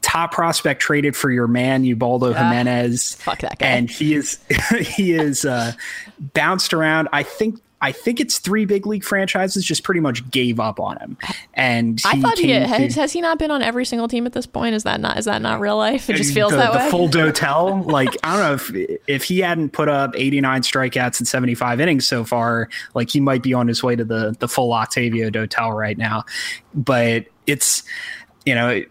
[0.00, 2.48] top prospect traded for your man Ubaldo yeah.
[2.48, 3.14] Jimenez.
[3.14, 3.66] Fuck that guy.
[3.66, 4.38] And he is
[4.80, 5.72] he is uh,
[6.18, 7.08] bounced around.
[7.12, 10.98] I think I think it's three big league franchises just pretty much gave up on
[10.98, 11.16] him.
[11.54, 14.46] And I thought he has, has, he not been on every single team at this
[14.46, 14.74] point?
[14.74, 16.10] Is that not is that not real life?
[16.10, 16.84] It just feels the, that the way.
[16.84, 21.20] The full Dotel, like I don't know if if he hadn't put up 89 strikeouts
[21.20, 24.48] in 75 innings so far, like he might be on his way to the the
[24.48, 26.24] full Octavio Dotel right now.
[26.74, 27.84] But it's
[28.44, 28.82] you know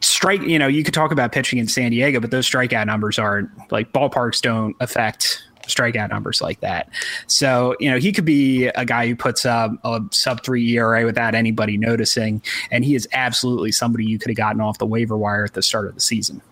[0.00, 3.18] strike you know you could talk about pitching in san diego but those strikeout numbers
[3.18, 5.42] aren't like ballparks don't affect
[5.74, 6.88] strikeout numbers like that.
[7.26, 11.04] So, you know, he could be a guy who puts up a sub three ERA
[11.04, 12.42] without anybody noticing.
[12.70, 15.62] And he is absolutely somebody you could have gotten off the waiver wire at the
[15.62, 16.42] start of the season.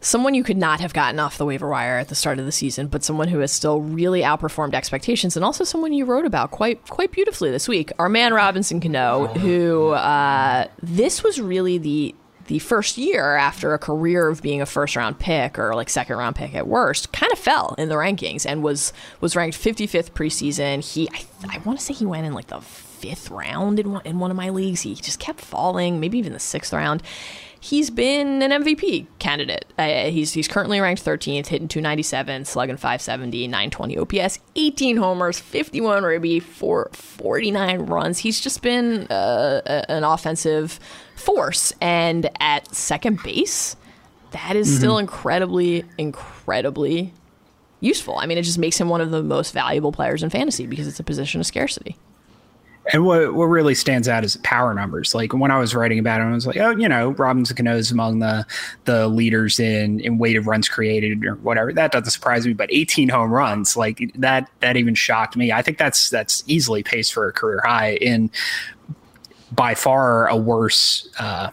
[0.00, 2.52] Someone you could not have gotten off the waiver wire at the start of the
[2.52, 6.50] season, but someone who has still really outperformed expectations, and also someone you wrote about
[6.50, 7.90] quite quite beautifully this week.
[7.98, 12.14] Our man Robinson Cano, who uh, this was really the
[12.46, 16.16] the first year after a career of being a first round pick or like second
[16.16, 20.12] round pick at worst kind of fell in the rankings and was was ranked 55th
[20.12, 20.84] preseason.
[20.84, 24.02] He i, I want to say he went in like the fifth round in one,
[24.04, 24.82] in one of my leagues.
[24.82, 27.02] He just kept falling maybe even the sixth round
[27.64, 29.64] he's been an MVP candidate.
[29.78, 36.02] Uh, he's he's currently ranked 13th, hitting 297, slugging 570, 920 OPS, 18 homers, 51
[36.02, 38.18] ribby, for 49 runs.
[38.18, 40.78] He's just been uh, a, an offensive
[41.16, 41.72] force.
[41.80, 43.76] And at second base,
[44.32, 44.76] that is mm-hmm.
[44.76, 47.14] still incredibly, incredibly
[47.80, 48.18] useful.
[48.18, 50.86] I mean, it just makes him one of the most valuable players in fantasy because
[50.86, 51.96] it's a position of scarcity.
[52.92, 55.14] And what what really stands out is power numbers.
[55.14, 57.76] Like when I was writing about him, I was like, oh, you know, Robinson Cano
[57.76, 58.46] is among the
[58.84, 61.72] the leaders in in weighted runs created or whatever.
[61.72, 62.52] That doesn't surprise me.
[62.52, 65.50] But 18 home runs, like that that even shocked me.
[65.50, 68.30] I think that's that's easily paced for a career high in
[69.52, 71.50] by far a worse uh,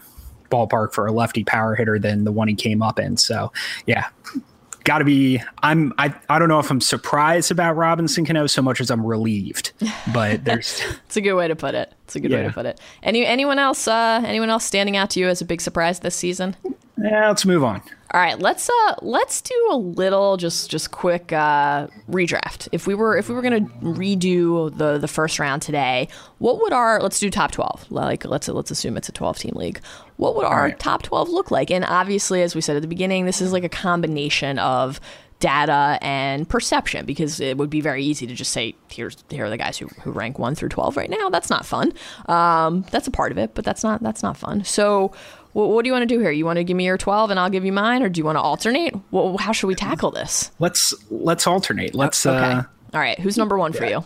[0.50, 3.16] ballpark for a lefty power hitter than the one he came up in.
[3.16, 3.52] So
[3.86, 4.08] yeah,
[4.84, 8.62] got to be i'm I, I don't know if i'm surprised about robinson cano so
[8.62, 9.72] much as i'm relieved
[10.12, 11.92] but there's it's a good way to put it.
[12.04, 12.38] It's a good yeah.
[12.38, 12.80] way to put it.
[13.02, 16.14] Any anyone else uh anyone else standing out to you as a big surprise this
[16.14, 16.56] season?
[16.98, 17.82] Yeah let's move on.
[18.14, 22.68] All right let's uh let's do a little just just quick uh redraft.
[22.72, 26.72] If we were if we were gonna redo the the first round today what would
[26.72, 29.80] our let's do top 12 like let's let's assume it's a 12 team league
[30.22, 30.78] what would our right.
[30.78, 31.70] top 12 look like?
[31.70, 35.00] And obviously, as we said at the beginning, this is like a combination of
[35.40, 39.50] data and perception because it would be very easy to just say here's here are
[39.50, 41.28] the guys who, who rank 1 through 12 right now.
[41.30, 41.92] That's not fun.
[42.26, 44.62] Um, that's a part of it but that's not that's not fun.
[44.62, 45.12] So
[45.52, 46.30] what, what do you want to do here?
[46.30, 48.24] You want to give me your 12 and i'll give you mine or do you
[48.24, 50.52] want to alternate well, how should we tackle this?
[50.60, 51.96] Let's let's alternate.
[51.96, 52.38] Let's okay.
[52.38, 52.62] uh,
[52.94, 53.18] all right.
[53.18, 54.04] Who's number one for you?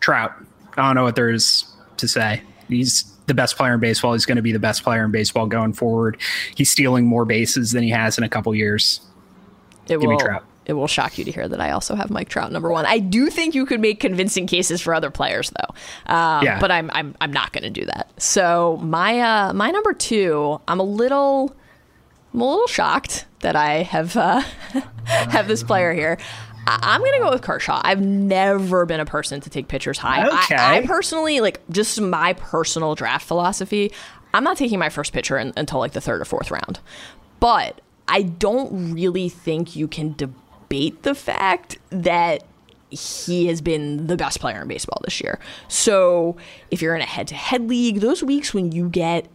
[0.00, 0.32] Trout.
[0.76, 1.64] I don't know what there is
[1.96, 2.42] to say.
[2.68, 4.12] He's the best player in baseball.
[4.12, 6.18] He's going to be the best player in baseball going forward.
[6.54, 9.00] He's stealing more bases than he has in a couple years.
[9.84, 10.44] It Give will, me Trout.
[10.66, 12.86] It will shock you to hear that I also have Mike Trout number one.
[12.86, 16.58] I do think you could make convincing cases for other players though, um, yeah.
[16.58, 18.10] but I'm I'm I'm not going to do that.
[18.20, 21.54] So my uh, my number two, I'm a little
[22.34, 24.40] I'm a little shocked that I have uh,
[25.04, 26.18] have this player here.
[26.66, 27.80] I'm gonna go with Kershaw.
[27.84, 30.26] I've never been a person to take pitchers high.
[30.26, 30.56] Okay.
[30.56, 33.92] I, I personally like just my personal draft philosophy.
[34.34, 36.80] I'm not taking my first pitcher in, until like the third or fourth round,
[37.40, 42.44] but I don't really think you can debate the fact that
[42.90, 45.40] he has been the best player in baseball this year.
[45.68, 46.36] So
[46.70, 49.26] if you're in a head-to-head league, those weeks when you get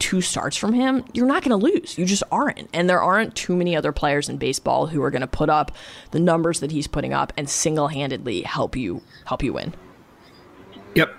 [0.00, 1.96] two starts from him, you're not going to lose.
[1.96, 2.68] You just aren't.
[2.72, 5.70] And there aren't too many other players in baseball who are going to put up
[6.10, 9.72] the numbers that he's putting up and single-handedly help you help you win.
[10.96, 11.14] Yep.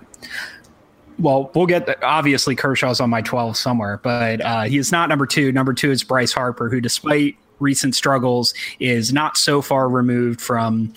[1.19, 5.27] Well, we'll get obviously Kershaw's on my 12 somewhere, but uh, he is not number
[5.27, 5.51] two.
[5.51, 10.93] Number two is Bryce Harper, who, despite recent struggles, is not so far removed from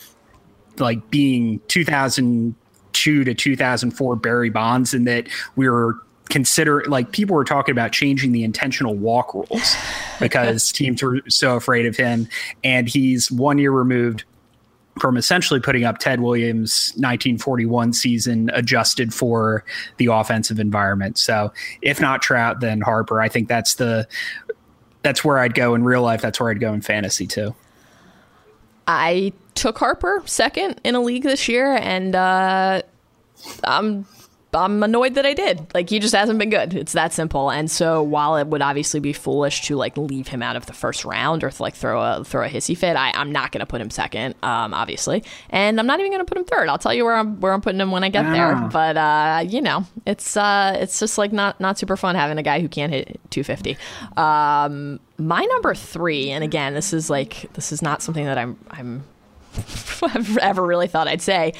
[0.78, 5.98] like being 2002 to 2004 Barry Bonds, and that we were
[6.30, 9.76] consider like people were talking about changing the intentional walk rules
[10.20, 12.28] because teams were so afraid of him,
[12.62, 14.24] and he's one year removed
[15.00, 19.64] from essentially putting up Ted Williams' 1941 season adjusted for
[19.96, 21.18] the offensive environment.
[21.18, 23.20] So if not Trout, then Harper.
[23.20, 24.06] I think that's the
[25.02, 26.22] that's where I'd go in real life.
[26.22, 27.54] That's where I'd go in fantasy too.
[28.86, 32.82] I took Harper second in a league this year, and uh,
[33.64, 34.06] I'm
[34.54, 35.66] I'm annoyed that I did.
[35.74, 36.74] Like he just hasn't been good.
[36.74, 37.50] It's that simple.
[37.50, 40.72] And so while it would obviously be foolish to like leave him out of the
[40.72, 43.66] first round or to, like throw a throw a hissy fit, I, I'm not gonna
[43.66, 45.24] put him second, um, obviously.
[45.50, 46.68] And I'm not even gonna put him third.
[46.68, 48.54] I'll tell you where I'm where I'm putting him when I get there.
[48.72, 52.42] But uh, you know, it's uh it's just like not not super fun having a
[52.42, 53.76] guy who can't hit 250.
[54.16, 58.58] Um my number three, and again, this is like this is not something that I'm
[58.70, 59.04] I'm
[60.02, 61.54] I've ever really thought I'd say.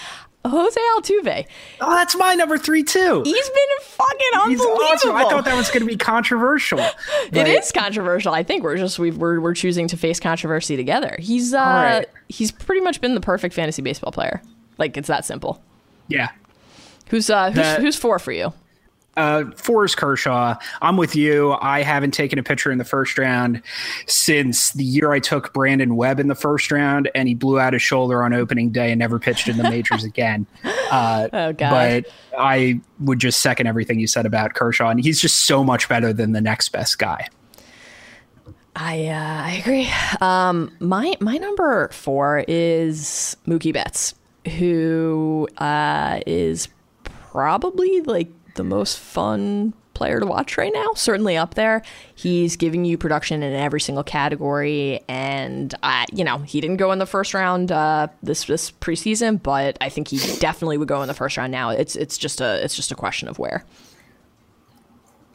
[0.47, 1.47] Jose Altuve.
[1.81, 3.23] Oh, that's my number three too.
[3.25, 4.19] He's been fucking
[4.51, 4.83] He's unbelievable.
[4.85, 5.15] awesome.
[5.17, 6.79] I thought that was going to be controversial.
[7.33, 8.33] it is controversial.
[8.35, 11.17] I think we're just we've, we're we're choosing to face controversy together.
[11.19, 12.07] He's uh right.
[12.29, 14.43] he's pretty much been the perfect fantasy baseball player.
[14.77, 15.63] Like it's that simple.
[16.09, 16.29] Yeah.
[17.09, 18.53] Who's uh who's, That- who's four for you?
[19.16, 20.57] Uh, Forrest Kershaw.
[20.83, 21.57] I'm with you.
[21.61, 23.62] I haven't taken a pitcher in the first round
[24.07, 27.72] since the year I took Brandon Webb in the first round, and he blew out
[27.72, 30.46] his shoulder on opening day and never pitched in the majors again.
[30.90, 32.05] Uh, Oh god.
[32.05, 32.07] but
[32.38, 36.12] I would just second everything you said about Kershaw, and he's just so much better
[36.12, 37.29] than the next best guy.
[38.77, 39.88] I uh, I agree.
[40.20, 44.16] Um, my my number four is Mookie Betts,
[44.59, 46.68] who uh, is
[47.05, 50.90] probably like the most fun player to watch right now.
[50.95, 51.83] Certainly up there.
[52.14, 56.93] He's giving you production in every single category, and uh, you know he didn't go
[56.93, 61.01] in the first round uh, this this preseason, but I think he definitely would go
[61.03, 61.71] in the first round now.
[61.71, 63.64] It's it's just a it's just a question of where.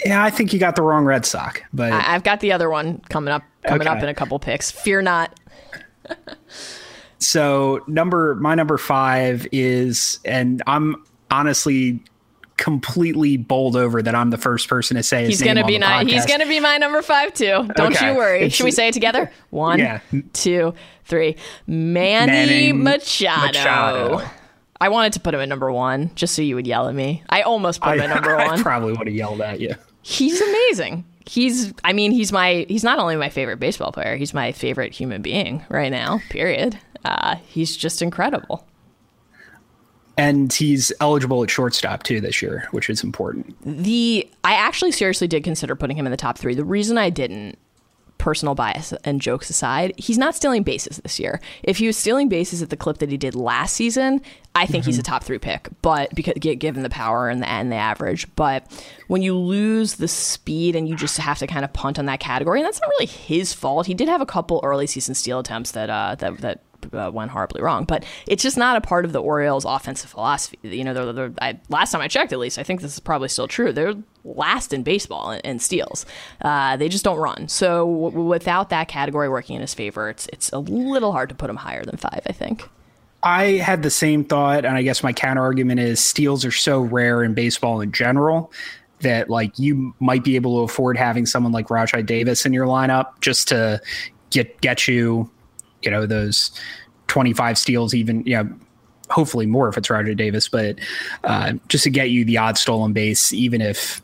[0.06, 2.70] Yeah, I think you got the wrong Red Sox, but I, I've got the other
[2.70, 4.72] one coming up coming up in a couple picks.
[4.72, 5.38] Fear not.
[7.20, 12.02] so number my number five is, and I'm honestly
[12.60, 15.80] completely bowled over that I'm the first person to say his He's gonna on be
[15.80, 17.46] my he's gonna be my number five too.
[17.76, 18.12] Don't Okay.
[18.12, 18.38] you worry.
[18.42, 19.32] It's- Should we say it together?
[19.50, 20.00] One, Yeah.
[20.34, 21.36] two, three.
[21.66, 23.48] Manny Machado.
[23.48, 24.22] Machado.
[24.82, 27.24] I wanted to put him at number one just so you would yell at me.
[27.30, 28.60] I almost put him at number one.
[28.60, 29.76] I probably would have yelled at you.
[30.02, 31.06] He's amazing.
[31.26, 34.94] He's I mean, he's my he's not only my favorite baseball player, he's my favorite
[34.94, 36.78] human being right now, period.
[37.06, 38.66] Uh, he's just incredible.
[40.20, 43.56] And he's eligible at shortstop too this year, which is important.
[43.64, 46.54] The I actually seriously did consider putting him in the top three.
[46.54, 47.58] The reason I didn't,
[48.18, 51.40] personal bias and jokes aside, he's not stealing bases this year.
[51.64, 54.22] If he was stealing bases at the clip that he did last season,
[54.56, 55.70] I think he's a top three pick.
[55.82, 58.70] But because given the power and the and the average, but
[59.08, 62.20] when you lose the speed and you just have to kind of punt on that
[62.20, 63.88] category, and that's not really his fault.
[63.88, 66.62] He did have a couple early season steal attempts that uh, that that
[66.94, 67.86] uh, went horribly wrong.
[67.86, 70.58] But it's just not a part of the Orioles' offensive philosophy.
[70.64, 73.00] You know, they're, they're, I, last time I checked, at least, I think this is
[73.00, 73.72] probably still true.
[73.72, 76.06] They're last in baseball in, in steals.
[76.42, 77.48] Uh, they just don't run.
[77.48, 81.36] So w- without that category working in his favor, it's it's a little hard to
[81.36, 82.22] put him higher than five.
[82.26, 82.68] I think.
[83.22, 86.80] I had the same thought, and I guess my counter argument is steals are so
[86.80, 88.52] rare in baseball in general
[89.02, 92.66] that like you might be able to afford having someone like Rajai Davis in your
[92.66, 93.82] lineup just to
[94.30, 95.30] get get you,
[95.82, 96.52] you know, those
[97.08, 98.50] twenty five steals, even you know,
[99.10, 100.78] hopefully more if it's Rajai Davis, but
[101.24, 104.02] uh, just to get you the odd stolen base, even if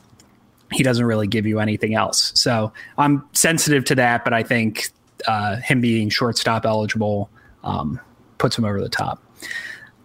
[0.72, 2.32] he doesn't really give you anything else.
[2.36, 4.90] So I'm sensitive to that, but I think
[5.28, 7.30] uh, him being shortstop eligible
[7.64, 8.00] um,
[8.40, 9.22] puts him over the top.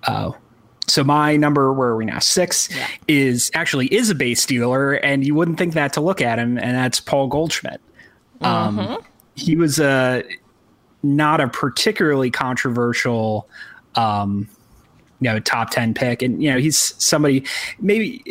[0.05, 0.33] Uh,
[0.87, 2.19] so my number, where are we now?
[2.19, 2.69] Six
[3.09, 6.59] is actually is a base stealer, and you wouldn't think that to look at him,
[6.59, 7.81] and that's Paul Goldschmidt.
[8.41, 8.99] Um,
[9.37, 10.23] He was a
[11.03, 13.49] not a particularly controversial,
[13.95, 14.49] um,
[15.21, 17.45] you know, top ten pick, and you know he's somebody
[17.81, 18.25] maybe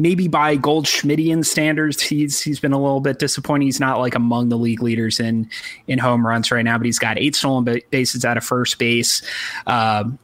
[0.00, 3.68] maybe by Goldschmidtian standards, he's he's been a little bit disappointing.
[3.68, 5.48] He's not like among the league leaders in
[5.86, 9.22] in home runs right now, but he's got eight stolen bases out of first base.
[9.66, 10.18] Um,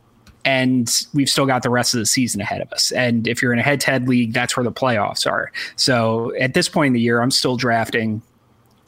[0.46, 2.92] and we've still got the rest of the season ahead of us.
[2.92, 5.52] And if you're in a head to head league, that's where the playoffs are.
[5.74, 8.22] So at this point in the year, I'm still drafting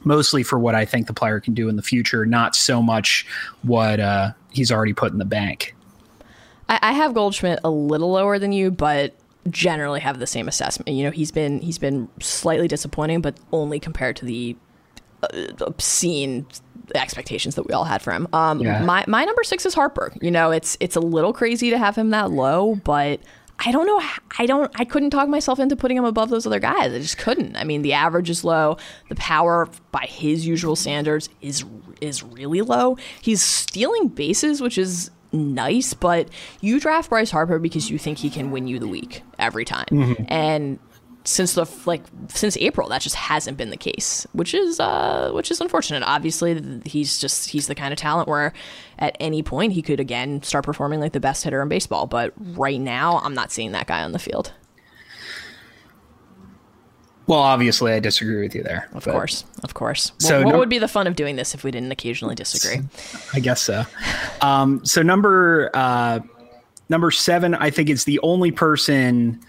[0.04, 3.26] mostly for what I think the player can do in the future, not so much
[3.62, 5.74] what uh, he's already put in the bank.
[6.68, 9.14] I, I have Goldschmidt a little lower than you, but
[9.50, 10.90] generally have the same assessment.
[10.90, 14.56] You know, he's been he's been slightly disappointing, but only compared to the
[15.22, 15.28] uh,
[15.60, 16.46] obscene
[16.94, 18.28] expectations that we all had for him.
[18.32, 18.82] Um, Yeah.
[18.84, 20.12] my my number six is Harper.
[20.20, 23.20] You know, it's it's a little crazy to have him that low, but
[23.60, 24.00] I don't know.
[24.38, 24.70] I don't.
[24.76, 26.92] I couldn't talk myself into putting him above those other guys.
[26.92, 27.56] I just couldn't.
[27.56, 28.76] I mean, the average is low.
[29.08, 31.64] The power, by his usual standards, is
[32.00, 32.96] is really low.
[33.20, 36.28] He's stealing bases, which is nice, but
[36.60, 39.86] you draft Bryce Harper because you think he can win you the week every time,
[39.90, 40.24] mm-hmm.
[40.28, 40.78] and
[41.28, 45.50] since the like since April that just hasn't been the case which is uh which
[45.50, 48.52] is unfortunate obviously he's just he's the kind of talent where
[48.98, 52.32] at any point he could again start performing like the best hitter in baseball but
[52.56, 54.52] right now I'm not seeing that guy on the field
[57.26, 58.88] Well, obviously, I disagree with you there.
[58.94, 61.54] of but course of course So what num- would be the fun of doing this
[61.54, 62.86] if we didn't occasionally disagree
[63.34, 63.84] I guess so.
[64.40, 66.20] Um, so number uh,
[66.88, 69.40] number seven, I think is the only person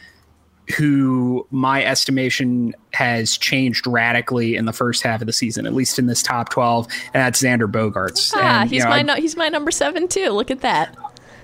[0.76, 6.00] who my estimation has changed radically in the first half of the season, at least
[6.00, 8.34] in this top twelve, and that's Xander Bogaerts.
[8.36, 10.96] ah And, he's know, my no, he's my number seven too look at that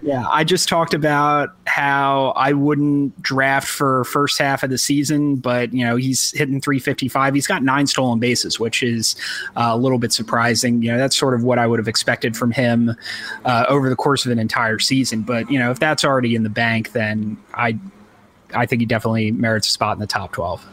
[0.01, 5.37] Yeah, I just talked about how I wouldn't draft for first half of the season,
[5.37, 7.33] but you know he's hitting 355.
[7.33, 9.15] He's got nine stolen bases, which is
[9.55, 10.83] uh, a little bit surprising.
[10.83, 12.95] You know that's sort of what I would have expected from him
[13.45, 15.23] uh, over the course of an entire season.
[15.23, 17.79] But you know if that's already in the bank, then I
[18.55, 20.65] I think he definitely merits a spot in the top 12.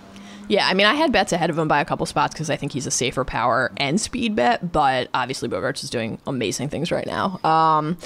[0.48, 2.56] Yeah, I mean, I had Betts ahead of him by a couple spots because I
[2.56, 6.90] think he's a safer power and speed bet, but obviously Bogaerts is doing amazing things
[6.90, 7.40] right now.
[7.44, 7.96] Um,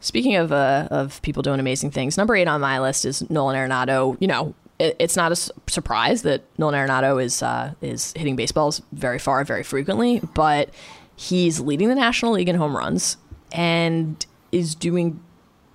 [0.00, 3.56] speaking of uh, of people doing amazing things, number eight on my list is Nolan
[3.56, 4.16] Arenado.
[4.20, 8.36] You know, it, it's not a s- surprise that Nolan Arenado is uh, is hitting
[8.36, 10.70] baseballs very far, very frequently, but
[11.14, 13.16] he's leading the National League in home runs
[13.52, 15.22] and is doing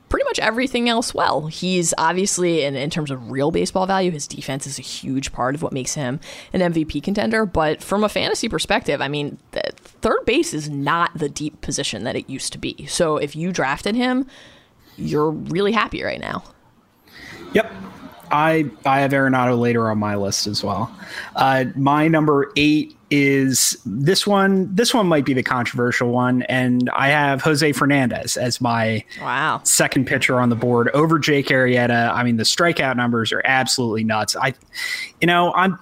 [0.09, 1.47] pretty much everything else well.
[1.47, 5.55] He's obviously, in, in terms of real baseball value, his defense is a huge part
[5.55, 6.19] of what makes him
[6.53, 7.45] an MVP contender.
[7.45, 12.15] But from a fantasy perspective, I mean, third base is not the deep position that
[12.15, 12.85] it used to be.
[12.87, 14.27] So if you drafted him,
[14.97, 16.43] you're really happy right now.
[17.53, 17.71] Yep.
[18.29, 20.93] I I have Arenado later on my list as well.
[21.35, 24.73] Uh, my number eight is this one.
[24.75, 29.61] This one might be the controversial one, and I have Jose Fernandez as my Wow.
[29.63, 32.11] second pitcher on the board over Jake Arrieta.
[32.13, 34.35] I mean, the strikeout numbers are absolutely nuts.
[34.35, 34.53] I,
[35.21, 35.77] you know, I'm.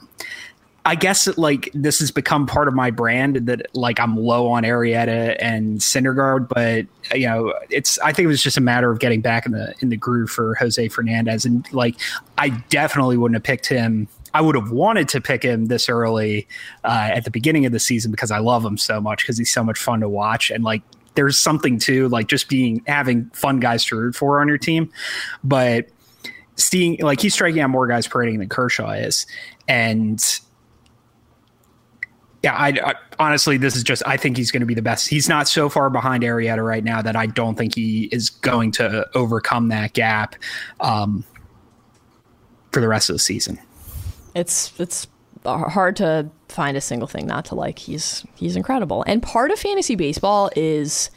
[0.87, 4.47] I guess that, like this has become part of my brand that like I'm low
[4.49, 6.85] on Arrieta and Syndergaard, but
[7.17, 9.73] you know it's I think it was just a matter of getting back in the
[9.79, 11.95] in the groove for Jose Fernandez, and like
[12.37, 14.07] I definitely wouldn't have picked him.
[14.35, 16.45] I would have wanted to pick him this early
[16.83, 19.51] uh, at the beginning of the season because I love him so much because he's
[19.51, 20.81] so much fun to watch and like
[21.13, 24.91] there's something to like just being having fun guys to root for on your team,
[25.41, 25.87] but
[26.57, 29.25] seeing like he's striking out more guys per inning than Kershaw is,
[29.69, 30.21] and
[32.43, 34.03] yeah, I, I honestly, this is just.
[34.05, 35.07] I think he's going to be the best.
[35.07, 38.73] He's not so far behind Arrieta right now that I don't think he is going
[38.73, 40.35] to overcome that gap
[40.81, 41.23] um,
[42.73, 43.57] for the rest of the season.
[44.35, 45.07] It's it's
[45.45, 47.79] hard to find a single thing not to like.
[47.79, 51.09] He's he's incredible, and part of fantasy baseball is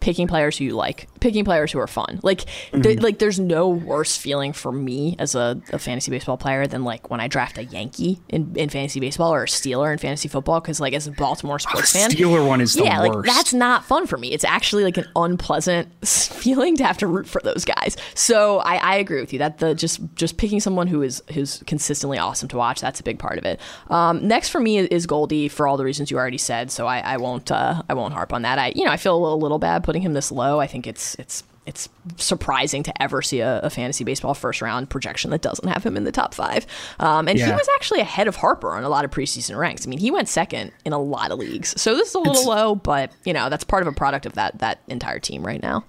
[0.00, 2.20] picking players who you like, picking players who are fun.
[2.22, 6.66] Like, th- like there's no worse feeling for me as a, a fantasy baseball player
[6.66, 9.98] than like when I draft a Yankee in, in fantasy baseball or a Steeler in
[9.98, 10.60] fantasy football.
[10.60, 13.26] Because like as a Baltimore sports fan, Steeler one is the yeah, like worst.
[13.26, 14.32] that's not fun for me.
[14.32, 17.96] It's actually like an unpleasant feeling to have to root for those guys.
[18.14, 21.62] So I, I agree with you that the just just picking someone who is who's
[21.66, 23.60] consistently awesome to watch that's a big part of it.
[23.88, 26.70] Um, next for me is Goldie for all the reasons you already said.
[26.70, 28.58] So I, I won't uh, I won't harp on that.
[28.58, 30.60] I you know I feel a little, little bad putting him this low.
[30.60, 34.88] I think it's it's it's surprising to ever see a, a fantasy baseball first round
[34.90, 36.66] projection that doesn't have him in the top five.
[36.98, 39.86] Um, and he was actually ahead of Harper on a lot of preseason ranks.
[39.86, 41.78] I mean, he went second in a lot of leagues.
[41.80, 44.26] So this is a little It's- low, but you know that's part of a product
[44.26, 45.84] of that that entire team right now.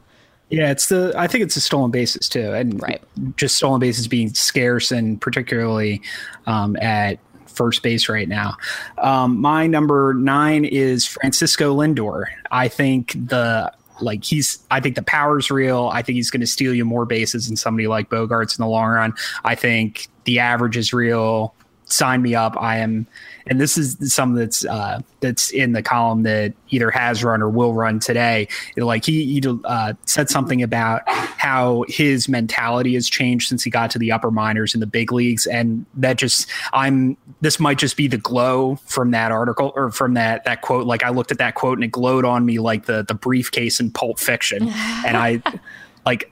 [0.50, 1.14] Yeah, it's the.
[1.16, 3.02] I think it's the stolen bases too, and Right.
[3.38, 6.02] just stolen bases being scarce, and particularly
[6.46, 8.58] um, at first base right now.
[8.98, 12.26] Um, my number nine is Francisco Lindor.
[12.52, 13.72] I think the
[14.02, 14.60] like he's.
[14.72, 15.90] I think the power's real.
[15.94, 18.70] I think he's going to steal you more bases than somebody like Bogaerts in the
[18.70, 19.14] long run.
[19.44, 21.54] I think the average is real.
[21.86, 22.56] sign me up.
[22.60, 23.06] I am,
[23.48, 27.50] and this is some that's uh, that's in the column that either has run or
[27.50, 28.48] will run today.
[28.78, 33.92] Like he, he uh, said something about how his mentality has changed since he got
[33.92, 37.98] to the upper minors in the big leagues, and that just I'm this might just
[37.98, 40.86] be the glow from that article or from that that quote.
[40.86, 43.80] Like I looked at that quote and it glowed on me like the the briefcase
[43.80, 45.42] in Pulp Fiction, and I
[46.06, 46.32] like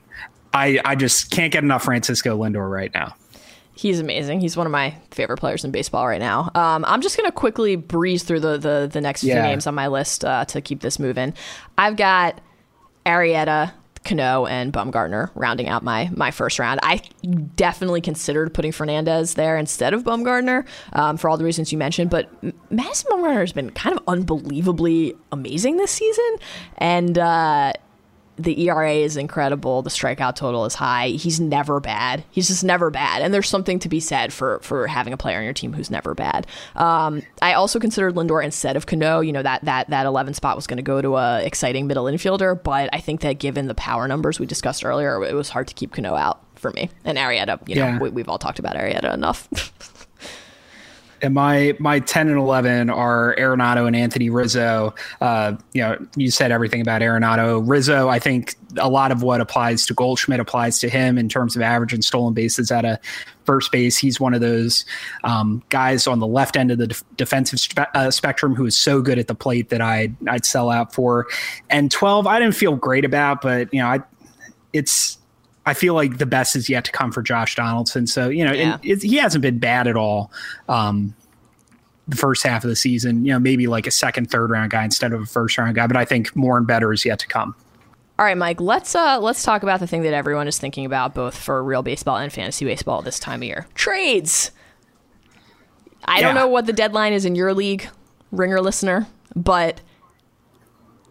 [0.52, 3.14] I I just can't get enough Francisco Lindor right now.
[3.80, 4.42] He's amazing.
[4.42, 6.50] He's one of my favorite players in baseball right now.
[6.54, 9.88] Um, I'm just gonna quickly breeze through the the, the next few names on my
[9.88, 11.32] list uh, to keep this moving.
[11.78, 12.42] I've got
[13.06, 13.72] Arrieta,
[14.04, 16.80] Cano, and Bumgarner rounding out my my first round.
[16.82, 17.00] I
[17.56, 22.10] definitely considered putting Fernandez there instead of Bumgarner um, for all the reasons you mentioned.
[22.10, 22.28] But
[22.70, 26.36] Madison Bumgarner has been kind of unbelievably amazing this season,
[26.76, 27.16] and.
[27.16, 27.72] Uh,
[28.36, 29.82] the ERA is incredible.
[29.82, 31.08] The strikeout total is high.
[31.08, 32.24] He's never bad.
[32.30, 33.20] He's just never bad.
[33.22, 35.90] And there's something to be said for for having a player on your team who's
[35.90, 36.46] never bad.
[36.74, 39.20] Um, I also considered Lindor instead of Cano.
[39.20, 42.04] You know that that that 11 spot was going to go to a exciting middle
[42.04, 45.68] infielder, but I think that given the power numbers we discussed earlier, it was hard
[45.68, 46.88] to keep Cano out for me.
[47.04, 47.98] And Arrieta, you know, Yeah.
[47.98, 49.48] we, we've all talked about Arrieta enough.
[51.22, 54.94] And my my ten and eleven are Arenado and Anthony Rizzo.
[55.20, 57.62] Uh, you know, you said everything about Arenado.
[57.66, 61.56] Rizzo, I think a lot of what applies to Goldschmidt applies to him in terms
[61.56, 62.98] of average and stolen bases at a
[63.44, 63.98] first base.
[63.98, 64.84] He's one of those
[65.24, 68.76] um, guys on the left end of the def- defensive spe- uh, spectrum who is
[68.76, 71.26] so good at the plate that I'd I'd sell out for.
[71.68, 74.00] And twelve, I didn't feel great about, but you know, I
[74.72, 75.18] it's
[75.66, 78.06] I feel like the best is yet to come for Josh Donaldson.
[78.06, 78.74] So you know, Yeah.
[78.74, 80.32] and it, he hasn't been bad at all.
[80.68, 81.14] Um,
[82.08, 84.84] the first half of the season, you know, maybe like a second, third round guy
[84.84, 85.86] instead of a first round guy.
[85.86, 87.54] But I think more and better is yet to come.
[88.18, 88.60] All right, Mike.
[88.60, 91.82] Let's uh let's talk about the thing that everyone is thinking about, both for real
[91.82, 94.50] baseball and fantasy baseball this time of year: trades.
[96.04, 97.88] I don't know what the deadline is in your league,
[98.32, 99.06] ringer listener,
[99.36, 99.80] but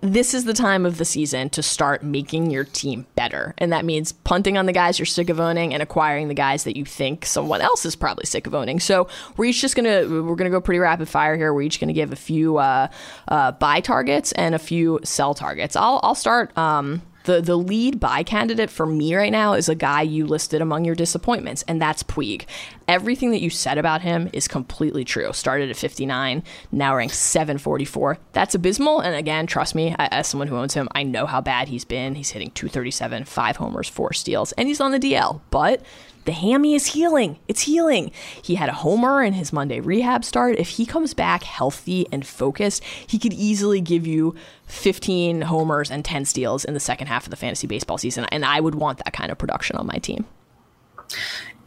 [0.02, 3.54] this is the time of the season to start making your team better.
[3.58, 6.64] And that means punting on the guys you're sick of owning and acquiring the guys
[6.64, 8.80] that you think someone else is probably sick of owning.
[8.80, 11.54] So we're each just gonna we're gonna go pretty rapid fire here.
[11.54, 12.88] We're each gonna give a few uh,
[13.28, 15.76] uh, buy targets and a few sell targets.
[15.76, 19.76] I'll I'll start um the the lead buy candidate for me right now is a
[19.76, 22.46] guy you listed among your disappointments, and that's Puig.
[22.88, 25.32] Everything that you said about him is completely true.
[25.32, 28.18] Started at 59, now ranked 744.
[28.34, 29.02] That's abysmal.
[29.02, 32.16] And again, trust me, as someone who owns him, I know how bad he's been.
[32.16, 35.42] He's hitting 237, five homers, four steals, and he's on the DL.
[35.52, 35.84] But
[36.26, 37.40] the hammy is healing.
[37.48, 38.12] It's healing.
[38.42, 40.58] He had a homer in his Monday rehab start.
[40.58, 46.04] If he comes back healthy and focused, he could easily give you 15 homers and
[46.06, 48.26] 10 steals in the second half of the fantasy baseball season.
[48.26, 50.26] And I would want that kind of production on my team.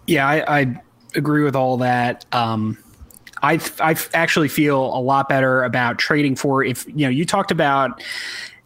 [0.07, 0.83] Yeah, I, I
[1.15, 2.25] agree with all that.
[2.33, 2.79] Um,
[3.43, 7.51] I I actually feel a lot better about trading for if you know you talked
[7.51, 8.03] about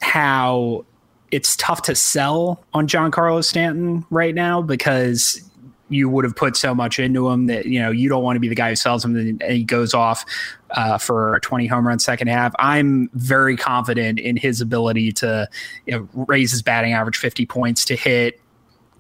[0.03, 0.85] how
[1.31, 5.46] it's tough to sell on Giancarlo Stanton right now because
[5.89, 8.41] you would have put so much into him that you know you don't want to
[8.41, 10.25] be the guy who sells him and he goes off
[10.73, 12.55] uh, for a 20 home run second half.
[12.59, 15.49] I'm very confident in his ability to
[15.87, 18.41] you know, raise his batting average 50 points to hit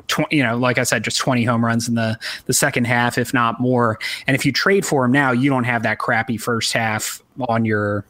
[0.08, 3.18] 20, you know, like I said, just 20 home runs in the, the second half,
[3.18, 3.98] if not more.
[4.26, 7.64] And if you trade for him now, you don't have that crappy first half on
[7.64, 8.04] your,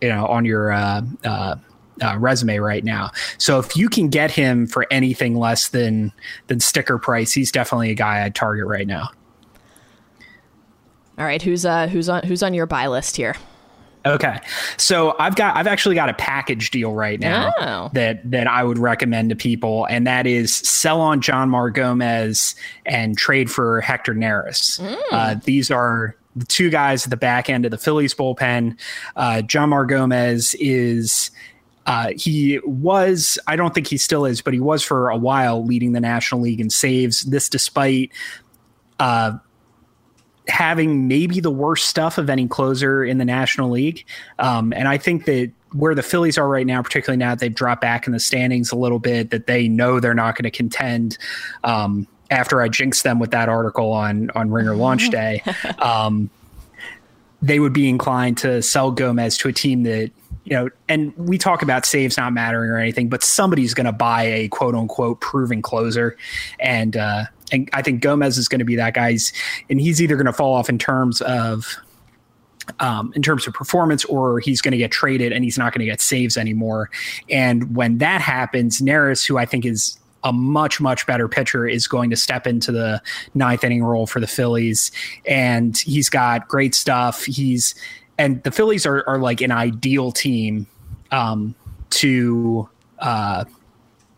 [0.00, 1.56] you know, on your uh, uh,
[2.02, 3.10] uh, resume right now.
[3.38, 6.12] So if you can get him for anything less than
[6.46, 9.10] than sticker price, he's definitely a guy I'd target right now.
[11.18, 13.34] All right, who's uh who's on who's on your buy list here?
[14.06, 14.38] Okay.
[14.76, 17.90] So I've got I've actually got a package deal right now Oh.
[17.94, 22.54] that that I would recommend to people, and that is sell on Jeanmar Gomez
[22.86, 24.78] and trade for Hector Neris.
[25.10, 28.78] Uh, these are the two guys at the back end of the Phillies bullpen.
[29.16, 31.32] Uh, Jeanmar Gomez is
[31.88, 35.64] uh, he was, I don't think he still is, but he was for a while
[35.64, 37.22] leading the National League in saves.
[37.22, 38.12] This despite
[39.00, 39.38] uh,
[40.48, 44.04] having maybe the worst stuff of any closer in the National League.
[44.38, 47.54] Um, and I think that where the Phillies are right now, particularly now that they've
[47.54, 50.50] dropped back in the standings a little bit, that they know they're not going to
[50.50, 51.16] contend.
[51.64, 55.42] Um, after I jinxed them with that article on on Ringer Launch Day,
[55.78, 56.28] um,
[57.40, 60.10] they would be inclined to sell Gomez to a team that
[60.48, 60.70] you know.
[60.88, 64.48] And we talk about saves not mattering or anything, but somebody's going to buy a
[64.48, 66.16] quote unquote proven closer,
[66.58, 69.32] and uh, and I think Gomez is going to be that guy's,
[69.68, 71.76] and he's either going to fall off in terms of
[72.80, 75.80] um, in terms of performance, or he's going to get traded and he's not going
[75.80, 76.90] to get saves anymore.
[77.30, 81.86] And when that happens, Neris, who I think is a much much better pitcher is
[81.86, 83.00] going to step into the
[83.34, 84.90] ninth inning role for the Phillies,
[85.26, 87.24] and he's got great stuff.
[87.24, 87.74] He's
[88.18, 90.66] and the Phillies are are like an ideal team
[91.10, 91.54] um,
[91.90, 92.68] to.
[92.98, 93.44] Uh,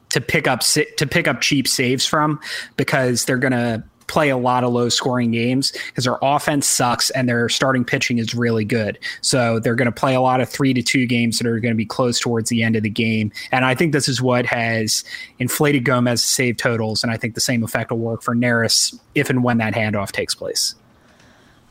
[0.09, 2.40] to pick up to pick up cheap saves from
[2.76, 7.11] because they're going to play a lot of low scoring games because their offense sucks
[7.11, 8.98] and their starting pitching is really good.
[9.20, 11.72] So they're going to play a lot of three to two games that are going
[11.72, 13.30] to be close towards the end of the game.
[13.53, 15.05] And I think this is what has
[15.38, 17.05] inflated Gomez save totals.
[17.05, 20.11] And I think the same effect will work for Neris if and when that handoff
[20.11, 20.74] takes place.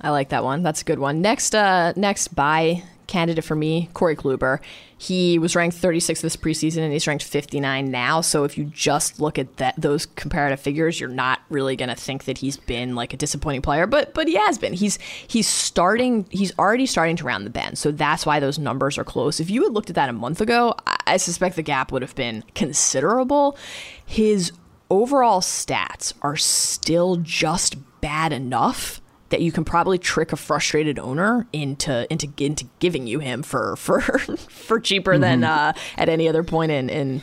[0.01, 0.63] I like that one.
[0.63, 1.21] That's a good one.
[1.21, 4.59] Next, uh, next buy candidate for me, Corey Kluber.
[4.97, 8.21] He was ranked 36 this preseason and he's ranked 59 now.
[8.21, 11.95] So if you just look at that those comparative figures, you're not really going to
[11.95, 14.73] think that he's been like a disappointing player, but but he has been.
[14.73, 17.77] He's he's starting he's already starting to round the bend.
[17.77, 19.39] So that's why those numbers are close.
[19.39, 20.75] If you had looked at that a month ago,
[21.07, 23.57] I suspect the gap would have been considerable.
[24.05, 24.51] His
[24.89, 31.47] overall stats are still just bad enough that you can probably trick a frustrated owner
[31.53, 35.21] into into into giving you him for for for cheaper mm-hmm.
[35.21, 37.21] than uh, at any other point in in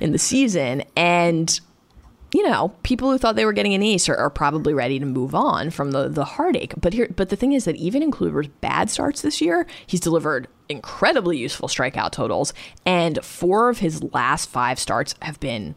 [0.00, 1.60] in the season and
[2.32, 5.06] you know, people who thought they were getting an ace are, are, probably ready to
[5.06, 6.74] move on from the the heartache.
[6.78, 10.00] But here, but the thing is that even in Kluber's bad starts this year, he's
[10.00, 12.52] delivered incredibly useful strikeout totals,
[12.84, 15.74] and four of his last five starts have been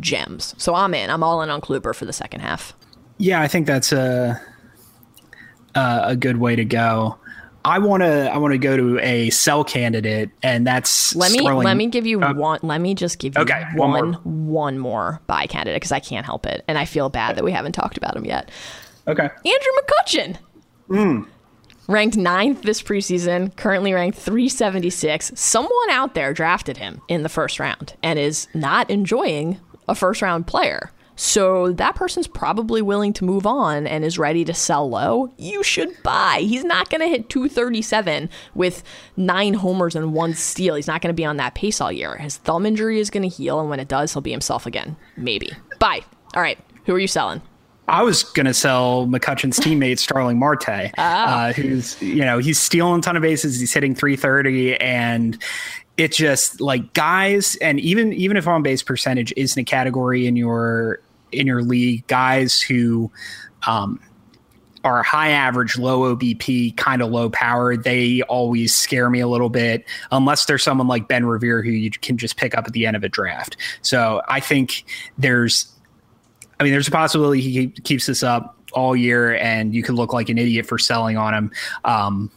[0.00, 0.54] gems.
[0.58, 1.10] So I'm in.
[1.10, 2.74] I'm all in on Kluber for the second half.
[3.18, 4.40] Yeah, I think that's a
[5.74, 7.18] uh, a good way to go.
[7.64, 11.40] I want to I want to go to a sell candidate, and that's let me
[11.40, 12.60] let me give you uh, one.
[12.62, 16.00] Let me just give you okay, one one more, one more buy candidate because I
[16.00, 18.50] can't help it, and I feel bad that we haven't talked about him yet.
[19.08, 20.36] Okay, Andrew McCutchen.
[20.88, 21.26] Mm.
[21.86, 25.32] Ranked ninth this preseason, currently ranked 376.
[25.34, 30.22] Someone out there drafted him in the first round and is not enjoying a first
[30.22, 30.90] round player.
[31.16, 35.32] So that person's probably willing to move on and is ready to sell low.
[35.38, 36.38] You should buy.
[36.40, 38.82] He's not going to hit 237 with
[39.16, 40.74] nine homers and one steal.
[40.74, 42.16] He's not going to be on that pace all year.
[42.16, 44.96] His thumb injury is going to heal, and when it does, he'll be himself again.
[45.16, 45.50] Maybe.
[45.78, 46.00] Buy.
[46.34, 46.58] All right.
[46.86, 47.40] Who are you selling?
[47.86, 51.02] I was going to sell McCutchen's teammate Starling Marte, oh.
[51.02, 53.60] uh, who's you know he's stealing a ton of bases.
[53.60, 55.42] He's hitting 330, and
[55.96, 60.34] it just like guys and even even if on base percentage isn't a category in
[60.34, 61.00] your
[61.34, 63.10] in your league guys who
[63.66, 64.00] um,
[64.84, 67.76] are high average low obp kind of low power.
[67.76, 71.90] They always scare me a little bit unless there's someone like ben revere who you
[71.90, 73.56] can just pick up at the end of a draft.
[73.82, 74.84] So i think
[75.18, 75.72] there's
[76.60, 80.12] i mean there's a possibility he keeps this up all year and you could look
[80.12, 81.50] like an idiot for selling on him.
[81.84, 82.30] Um,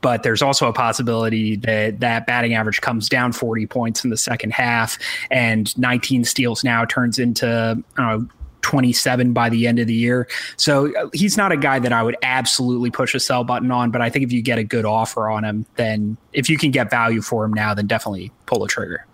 [0.00, 4.16] but there's also a possibility that that batting average comes down 40 points in the
[4.16, 4.98] second half
[5.30, 8.28] and 19 steals now turns into know,
[8.62, 10.28] 27 by the end of the year.
[10.56, 13.90] So uh, he's not a guy that I would absolutely push a sell button on,
[13.90, 16.70] but I think if you get a good offer on him, then if you can
[16.70, 19.06] get value for him now, then definitely pull the trigger.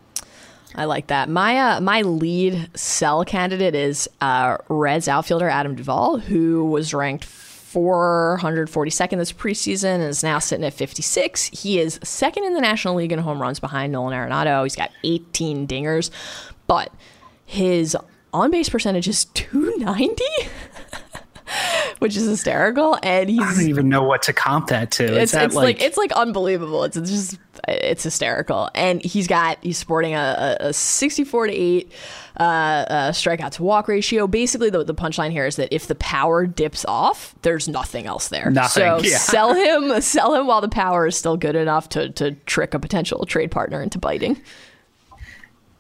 [0.75, 1.31] I like that.
[1.31, 7.25] My uh, my lead sell candidate is uh, Reds outfielder Adam Duvall, who was ranked
[7.73, 11.47] 442nd this preseason and is now sitting at 56.
[11.47, 14.63] He is second in the National League in home runs behind Nolan Arenado.
[14.63, 16.11] He's got 18 dingers,
[16.67, 16.93] but
[17.45, 17.97] his
[18.33, 20.23] on base percentage is 290.
[21.99, 22.99] which is hysterical.
[23.03, 25.05] And he's I don't even know what to comp that to.
[25.05, 26.85] It's, that it's like, like, it's like unbelievable.
[26.85, 27.39] It's, it's, just
[27.69, 28.71] it's hysterical.
[28.75, 31.93] And he's got he's sporting a, a 64 to 8
[32.39, 34.27] uh, uh, strikeout to walk ratio.
[34.27, 38.29] Basically, the, the punchline here is that if the power dips off, there's nothing else
[38.29, 38.51] there.
[38.51, 38.83] Nothing.
[38.83, 39.19] So yeah.
[39.19, 39.55] sell
[39.91, 43.25] him, sell him while the power is still good enough to to trick a potential
[43.27, 44.41] trade partner into biting.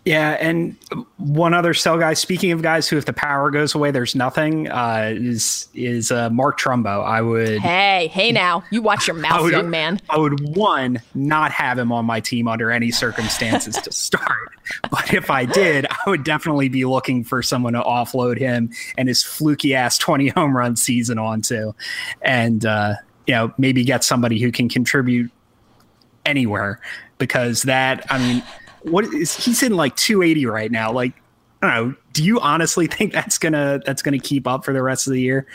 [0.06, 0.76] Yeah, and
[1.16, 2.14] one other sell guy.
[2.14, 4.70] Speaking of guys who, if the power goes away, there's nothing.
[4.70, 7.04] Uh, is is uh, Mark Trumbo?
[7.04, 7.58] I would.
[7.58, 10.00] Hey, hey, now you watch your mouth, would, young man.
[10.08, 14.24] I would one not have him on my team under any circumstances to start.
[14.90, 19.06] But if I did, I would definitely be looking for someone to offload him and
[19.06, 21.72] his fluky ass twenty home run season onto,
[22.20, 22.94] and uh,
[23.26, 25.30] you know maybe get somebody who can contribute
[26.24, 26.80] anywhere
[27.18, 28.42] because that I mean
[28.90, 30.92] what is he's in like 280 right now?
[30.92, 31.12] Like,
[31.62, 31.96] I don't know.
[32.12, 35.20] Do you honestly think that's gonna that's gonna keep up for the rest of the
[35.20, 35.46] year?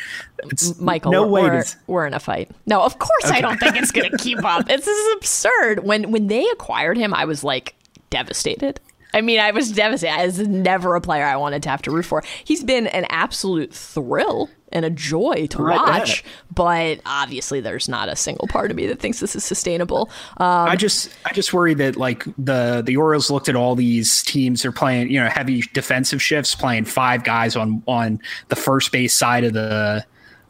[0.45, 1.11] It's Michael.
[1.11, 1.43] No way.
[1.43, 2.51] We're, we're in a fight.
[2.65, 3.37] No, of course okay.
[3.37, 4.69] I don't think it's gonna keep up.
[4.69, 5.83] It's this is absurd.
[5.83, 7.75] When when they acquired him, I was like
[8.09, 8.79] devastated.
[9.13, 10.29] I mean, I was devastated.
[10.29, 12.23] This is never a player I wanted to have to root for.
[12.43, 18.09] He's been an absolute thrill and a joy to Right watch, but obviously there's not
[18.09, 20.09] a single part of me that thinks this is sustainable.
[20.37, 24.23] Um, I just I just worry that like the the Orioles looked at all these
[24.23, 28.19] teams they're playing you know heavy defensive shifts playing five guys on on
[28.49, 30.05] the first base side of the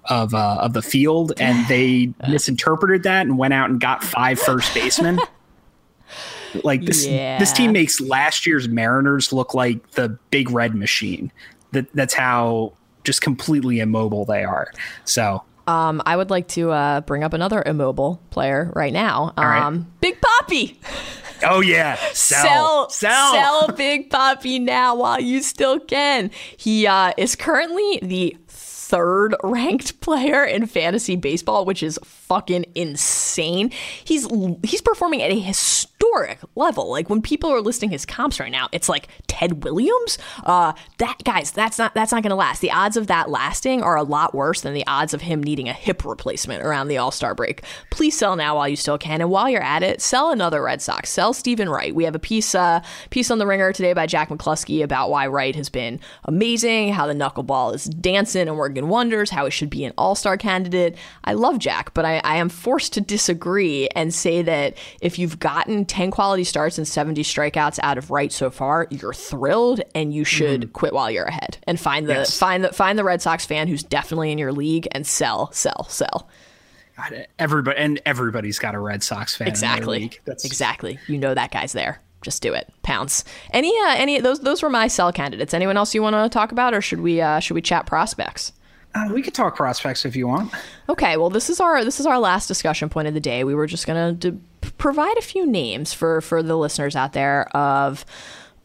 [0.05, 4.39] of uh, of the field and they misinterpreted that and went out and got five
[4.39, 5.19] first basemen.
[6.63, 7.39] like this Yeah.
[7.39, 11.31] this team makes last year's Mariners look like the big red machine.
[11.71, 12.73] That that's how
[13.03, 14.71] just completely immobile they are.
[15.05, 19.33] So um, I would like to uh, bring up another immobile player right now.
[19.37, 19.61] right.
[19.61, 20.75] Um, Big Papi.
[21.43, 26.31] oh yeah, sell, sell sell, sell Big Papi now while you still can.
[26.57, 28.37] He uh, is currently the
[28.91, 33.71] third ranked player in fantasy baseball, which is fucking insane.
[34.03, 34.27] He's
[34.63, 36.91] he's performing at a historic level.
[36.91, 40.17] Like when people are listing his comps right now, it's like Ted Williams.
[40.43, 42.61] Uh, that guys, that's not that's not going to last.
[42.61, 45.69] The odds of that lasting are a lot worse than the odds of him needing
[45.69, 47.63] a hip replacement around the All Star break.
[47.91, 50.81] Please sell now while you still can, and while you're at it, sell another Red
[50.81, 51.09] Sox.
[51.09, 51.95] Sell Steven Wright.
[51.95, 55.27] We have a piece uh, piece on the Ringer today by Jack McCluskey about why
[55.27, 58.57] Wright has been amazing, how the knuckleball is dancing and
[58.89, 60.95] wonders, how he should be an All Star candidate.
[61.23, 65.39] I love Jack, but I, I am forced to disagree and say that if you've
[65.39, 70.13] gotten 10 quality starts and 70 strikeouts out of Wright so far, you're thrilled and
[70.13, 72.37] you should quit while you're ahead and find the Yes.
[72.37, 75.85] find the find the Red Sox fan who's definitely in your league and sell, sell,
[75.89, 76.27] sell.
[76.97, 79.47] God, everybody and everybody's got a Red Sox fan.
[79.47, 80.11] in their Exactly.
[80.25, 80.99] That's Exactly.
[81.07, 82.01] You know that guy's there.
[82.21, 82.71] Just do it.
[82.83, 83.23] Pounce.
[83.51, 85.53] Any uh, any those those were my sell candidates.
[85.55, 88.51] Anyone else you want to talk about or should we uh, should we chat prospects?
[88.93, 90.53] Uh, we could talk prospects if you want.
[90.89, 93.43] Okay, well this is our this is our last discussion point of the day.
[93.43, 94.39] We were just going to
[94.77, 98.05] provide a few names for for the listeners out there of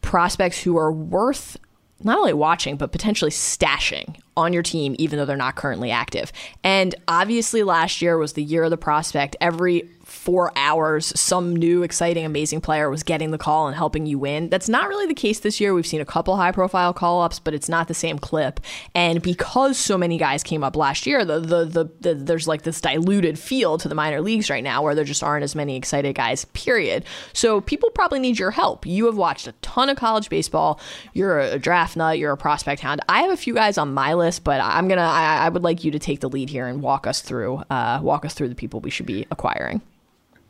[0.01, 1.57] prospects who are worth
[2.03, 6.31] not only watching but potentially stashing on your team even though they're not currently active.
[6.63, 9.35] And obviously last year was the year of the prospect.
[9.41, 9.89] Every
[10.27, 14.49] 4 hours some new exciting amazing player was getting the call and helping you win.
[14.49, 15.73] That's not really the case this year.
[15.73, 18.59] We've seen a couple high profile call-ups, but it's not the same clip.
[18.93, 22.63] And because so many guys came up last year, the the, the, the there's like
[22.63, 25.77] this diluted feel to the minor leagues right now where there just aren't as many
[25.77, 27.05] excited guys, period.
[27.31, 28.85] So people probably need your help.
[28.85, 30.81] You have watched a ton of college baseball.
[31.13, 32.99] You're a draft nut, you're a prospect hound.
[33.07, 35.85] I have a few guys on my list, but I'm gonna I, I would like
[35.85, 38.55] you to take the lead here and walk us through uh, walk us through the
[38.55, 39.81] people we should be acquiring.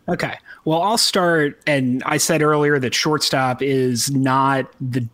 [0.10, 0.36] Okay.
[0.66, 1.62] Well, I'll start.
[1.68, 5.08] And I said earlier that shortstop is not the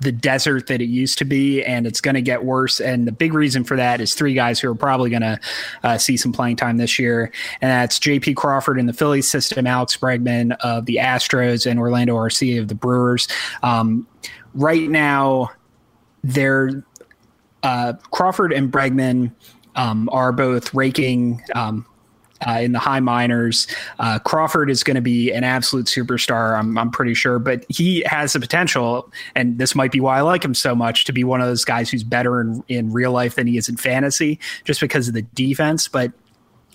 [0.00, 2.80] the desert that it used to be, and it's going to get worse.
[2.80, 5.40] And the big reason for that is three guys who are probably going to
[5.82, 8.34] uh, see some playing time this year, and that's J.P.
[8.34, 12.74] Crawford in the Phillies system, Alex Bregman of the Astros, and Orlando Arcia of the
[12.74, 13.26] Brewers.
[13.64, 14.06] Um,
[14.54, 15.50] right now,
[16.22, 16.84] they're
[17.64, 19.32] uh, Crawford and Bregman
[19.74, 21.84] um, are both raking um,
[22.46, 23.66] uh, in the high minors.
[23.98, 28.02] Uh, Crawford is going to be an absolute superstar, I'm, I'm pretty sure, but he
[28.06, 31.24] has the potential, and this might be why I like him so much, to be
[31.24, 34.38] one of those guys who's better in, in real life than he is in fantasy,
[34.64, 35.88] just because of the defense.
[35.88, 36.12] But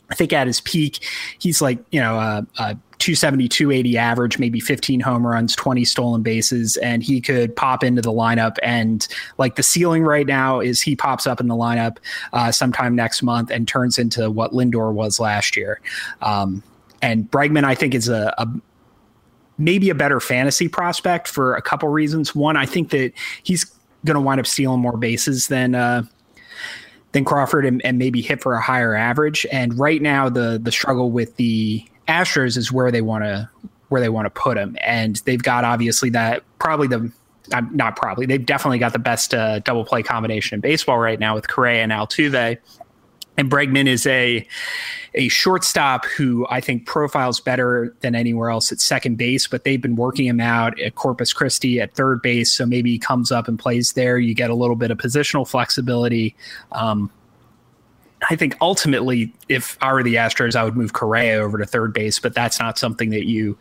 [0.09, 0.99] I think at his peak,
[1.39, 6.21] he's like, you know, a, a 270, 280 average, maybe 15 home runs, 20 stolen
[6.21, 8.55] bases, and he could pop into the lineup.
[8.63, 9.05] And
[9.37, 11.97] like the ceiling right now is he pops up in the lineup
[12.31, 15.81] uh, sometime next month and turns into what Lindor was last year.
[16.21, 16.63] Um,
[17.01, 18.47] and Bregman, I think, is a, a
[19.57, 22.33] maybe a better fantasy prospect for a couple reasons.
[22.33, 23.11] One, I think that
[23.43, 23.65] he's
[24.05, 26.03] going to wind up stealing more bases than uh,
[27.11, 29.45] than Crawford and, and maybe hit for a higher average.
[29.51, 33.49] And right now, the the struggle with the Astros is where they want to
[33.89, 37.11] where they want to put him, and they've got obviously that probably the.
[37.53, 38.25] uh, Not probably.
[38.25, 41.83] They've definitely got the best uh, double play combination in baseball right now with Correa
[41.83, 42.57] and Altuve.
[43.35, 44.47] And Bregman is a
[45.15, 49.81] a shortstop who I think profiles better than anywhere else at second base, but they've
[49.81, 52.51] been working him out at Corpus Christi at third base.
[52.51, 54.17] So maybe he comes up and plays there.
[54.17, 56.35] You get a little bit of positional flexibility.
[56.71, 57.11] Um,
[58.29, 61.93] I think ultimately, if I were the Astros, I would move Correa over to third
[61.93, 63.57] base, but that's not something that you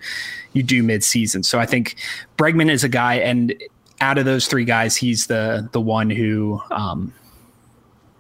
[0.53, 1.45] you do midseason.
[1.45, 1.97] So I think
[2.37, 3.55] Bregman is a guy, and
[4.01, 7.13] out of those three guys, he's the the one who um,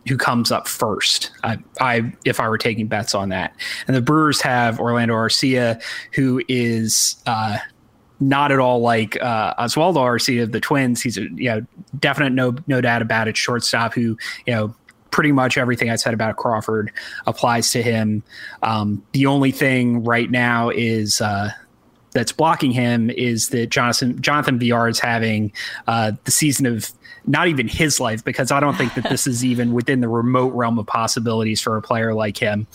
[0.08, 1.30] who comes up first.
[1.44, 3.54] I, I if I were taking bets on that,
[3.86, 5.82] and the Brewers have Orlando Arcia,
[6.12, 7.16] who is.
[7.26, 7.58] Uh,
[8.20, 11.02] not at all like uh, Oswaldo Arcia of the Twins.
[11.02, 11.66] He's a you know
[11.98, 14.16] definite no no doubt about it shortstop who
[14.46, 14.72] you know
[15.12, 16.90] pretty much everything I said about Crawford
[17.26, 18.24] applies to him.
[18.62, 21.50] Um, the only thing right now is uh,
[22.12, 25.52] that's blocking him is that Jonathan Jonathan Villar is having
[25.86, 26.90] uh, the season of
[27.24, 30.52] not even his life because I don't think that this is even within the remote
[30.54, 32.66] realm of possibilities for a player like him.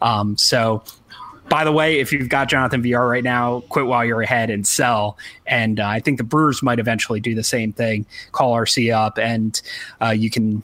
[0.00, 0.84] Um, so
[1.48, 4.66] by the way, if you've got Jonathan Villar right now, quit while you're ahead and
[4.66, 5.16] sell.
[5.46, 8.04] And uh, I think the Brewers might eventually do the same thing.
[8.32, 9.60] Call Arcia up, and
[10.02, 10.62] uh, you can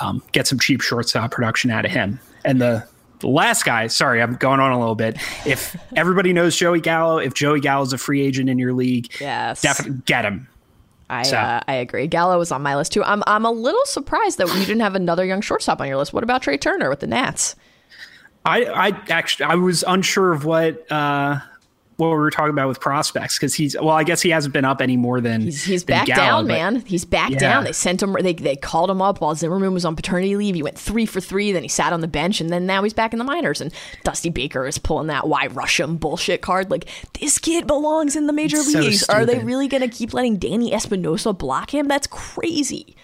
[0.00, 2.20] um, get some cheap shortstop production out of him.
[2.44, 2.86] And the,
[3.20, 5.16] the last guy, sorry, I'm going on a little bit.
[5.46, 9.12] If everybody knows Joey Gallo, if Joey Gallo is a free agent in your league,
[9.20, 9.60] Yes.
[9.62, 10.48] definitely get him.
[11.10, 12.06] I So- uh, I agree.
[12.06, 13.02] Gallo was on my list too.
[13.02, 16.12] I'm I'm a little surprised that you didn't have another young shortstop on your list.
[16.12, 17.56] What about Trea Turner with the Nats?
[18.44, 21.40] I, I actually I was unsure of what uh,
[21.98, 24.64] what we were talking about with prospects because he's well I guess he hasn't been
[24.64, 26.80] up any more than He's he's than back down, man.
[26.86, 27.38] He's back Yeah.
[27.38, 27.64] down.
[27.64, 28.12] They sent him.
[28.20, 30.54] They they called him up while Zimmerman was on paternity leave.
[30.54, 31.50] He went three for three.
[31.52, 33.60] Then he sat on the bench, and then now he's back in the minors.
[33.60, 33.72] And
[34.04, 36.70] Dusty Baker is pulling that "why rush him" bullshit card.
[36.70, 36.88] Like
[37.20, 39.08] this kid belongs in the major So leagues.
[39.08, 41.88] Are they really going to keep letting Danny Espinosa block him?
[41.88, 42.94] That's crazy.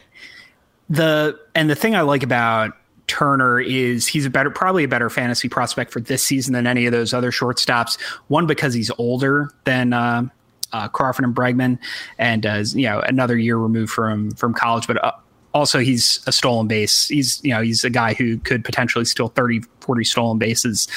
[0.89, 2.77] the and the thing I like about
[3.07, 6.87] Turner is he's a better probably a better fantasy prospect for this season than any
[6.87, 8.01] of those other shortstops.
[8.29, 10.29] One because he's older than uh,
[10.73, 11.79] uh, Crawford and Bregman,
[12.19, 15.03] and uh, you know another year removed from from college, but.
[15.03, 15.13] Uh,
[15.53, 17.07] also, he's a stolen base.
[17.07, 20.89] He's, you know, he's a guy who could potentially steal 30, 40 stolen bases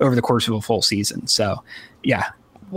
[0.00, 1.26] over the course of a full season.
[1.26, 1.62] So,
[2.02, 2.30] yeah,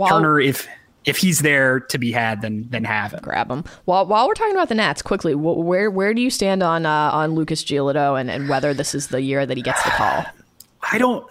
[0.06, 0.68] Turner, if
[1.04, 3.20] if he's there to be had, then then have him.
[3.22, 3.64] grab him.
[3.84, 6.86] While while we're talking about the Nats, quickly, wh- where where do you stand on
[6.86, 9.90] uh, on Lucas Giolito and, and whether this is the year that he gets the
[9.90, 10.24] call?
[10.92, 11.26] I don't.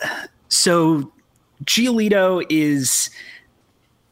[0.49, 1.11] So
[1.65, 3.09] Giolito is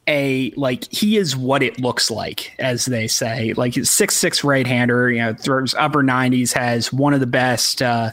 [0.07, 3.53] a like he is what it looks like, as they say.
[3.53, 5.11] Like he's six six right hander.
[5.11, 6.53] You know, throws upper nineties.
[6.53, 8.11] Has one of the best uh,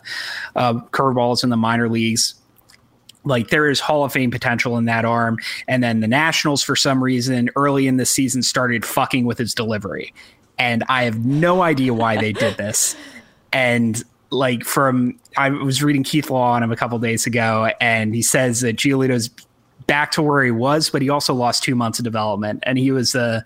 [0.57, 2.35] uh, curveballs in the minor leagues.
[3.25, 6.77] Like there is Hall of Fame potential in that arm, and then the Nationals for
[6.77, 10.13] some reason early in the season started fucking with his delivery,
[10.59, 12.97] and I have no idea why they did this.
[13.53, 18.15] And like from I was reading Keith Law on him a couple days ago, and
[18.15, 19.31] he says that Giolito's
[19.87, 22.91] back to where he was, but he also lost two months of development, and he
[22.91, 23.45] was a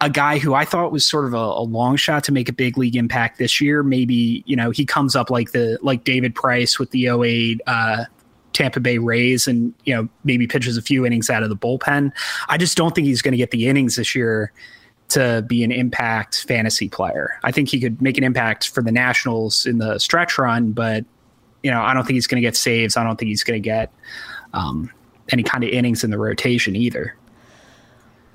[0.00, 2.52] a guy who I thought was sort of a, a long shot to make a
[2.52, 3.82] big league impact this year.
[3.82, 8.04] Maybe you know he comes up like the like David Price with the 08 uh,
[8.52, 12.12] Tampa Bay Rays, and you know maybe pitches a few innings out of the bullpen.
[12.48, 14.52] I just don't think he's going to get the innings this year
[15.08, 17.38] to be an impact fantasy player.
[17.44, 21.04] I think he could make an impact for the Nationals in the stretch run, but
[21.62, 22.96] you know, I don't think he's going to get saves.
[22.96, 23.92] I don't think he's going to get
[24.52, 24.90] um,
[25.30, 27.16] any kind of innings in the rotation either.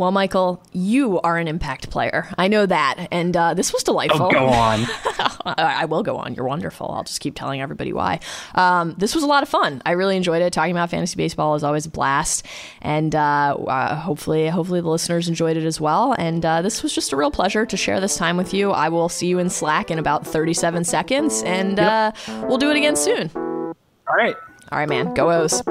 [0.02, 2.28] Well, Michael, you are an impact player.
[2.36, 4.26] I know that, and uh, this was delightful.
[4.26, 4.88] Oh, go on.
[5.46, 6.34] I, will go on.
[6.34, 6.90] You're wonderful.
[6.90, 8.20] I'll just keep telling everybody why.
[8.56, 9.80] Um, this was a lot of fun.
[9.86, 10.54] I really enjoyed it.
[10.54, 12.48] Talking about fantasy baseball is always a blast,
[12.82, 16.16] and uh, uh, hopefully, hopefully the listeners enjoyed it as well.
[16.18, 18.72] And uh, this was just a real pleasure to share this time with you.
[18.72, 22.12] I will see you in Slack in about 37 seconds, and uh,
[22.46, 23.30] we'll do it again soon.
[23.36, 24.36] All right.
[24.72, 25.14] All right, man.
[25.14, 25.62] Go O's.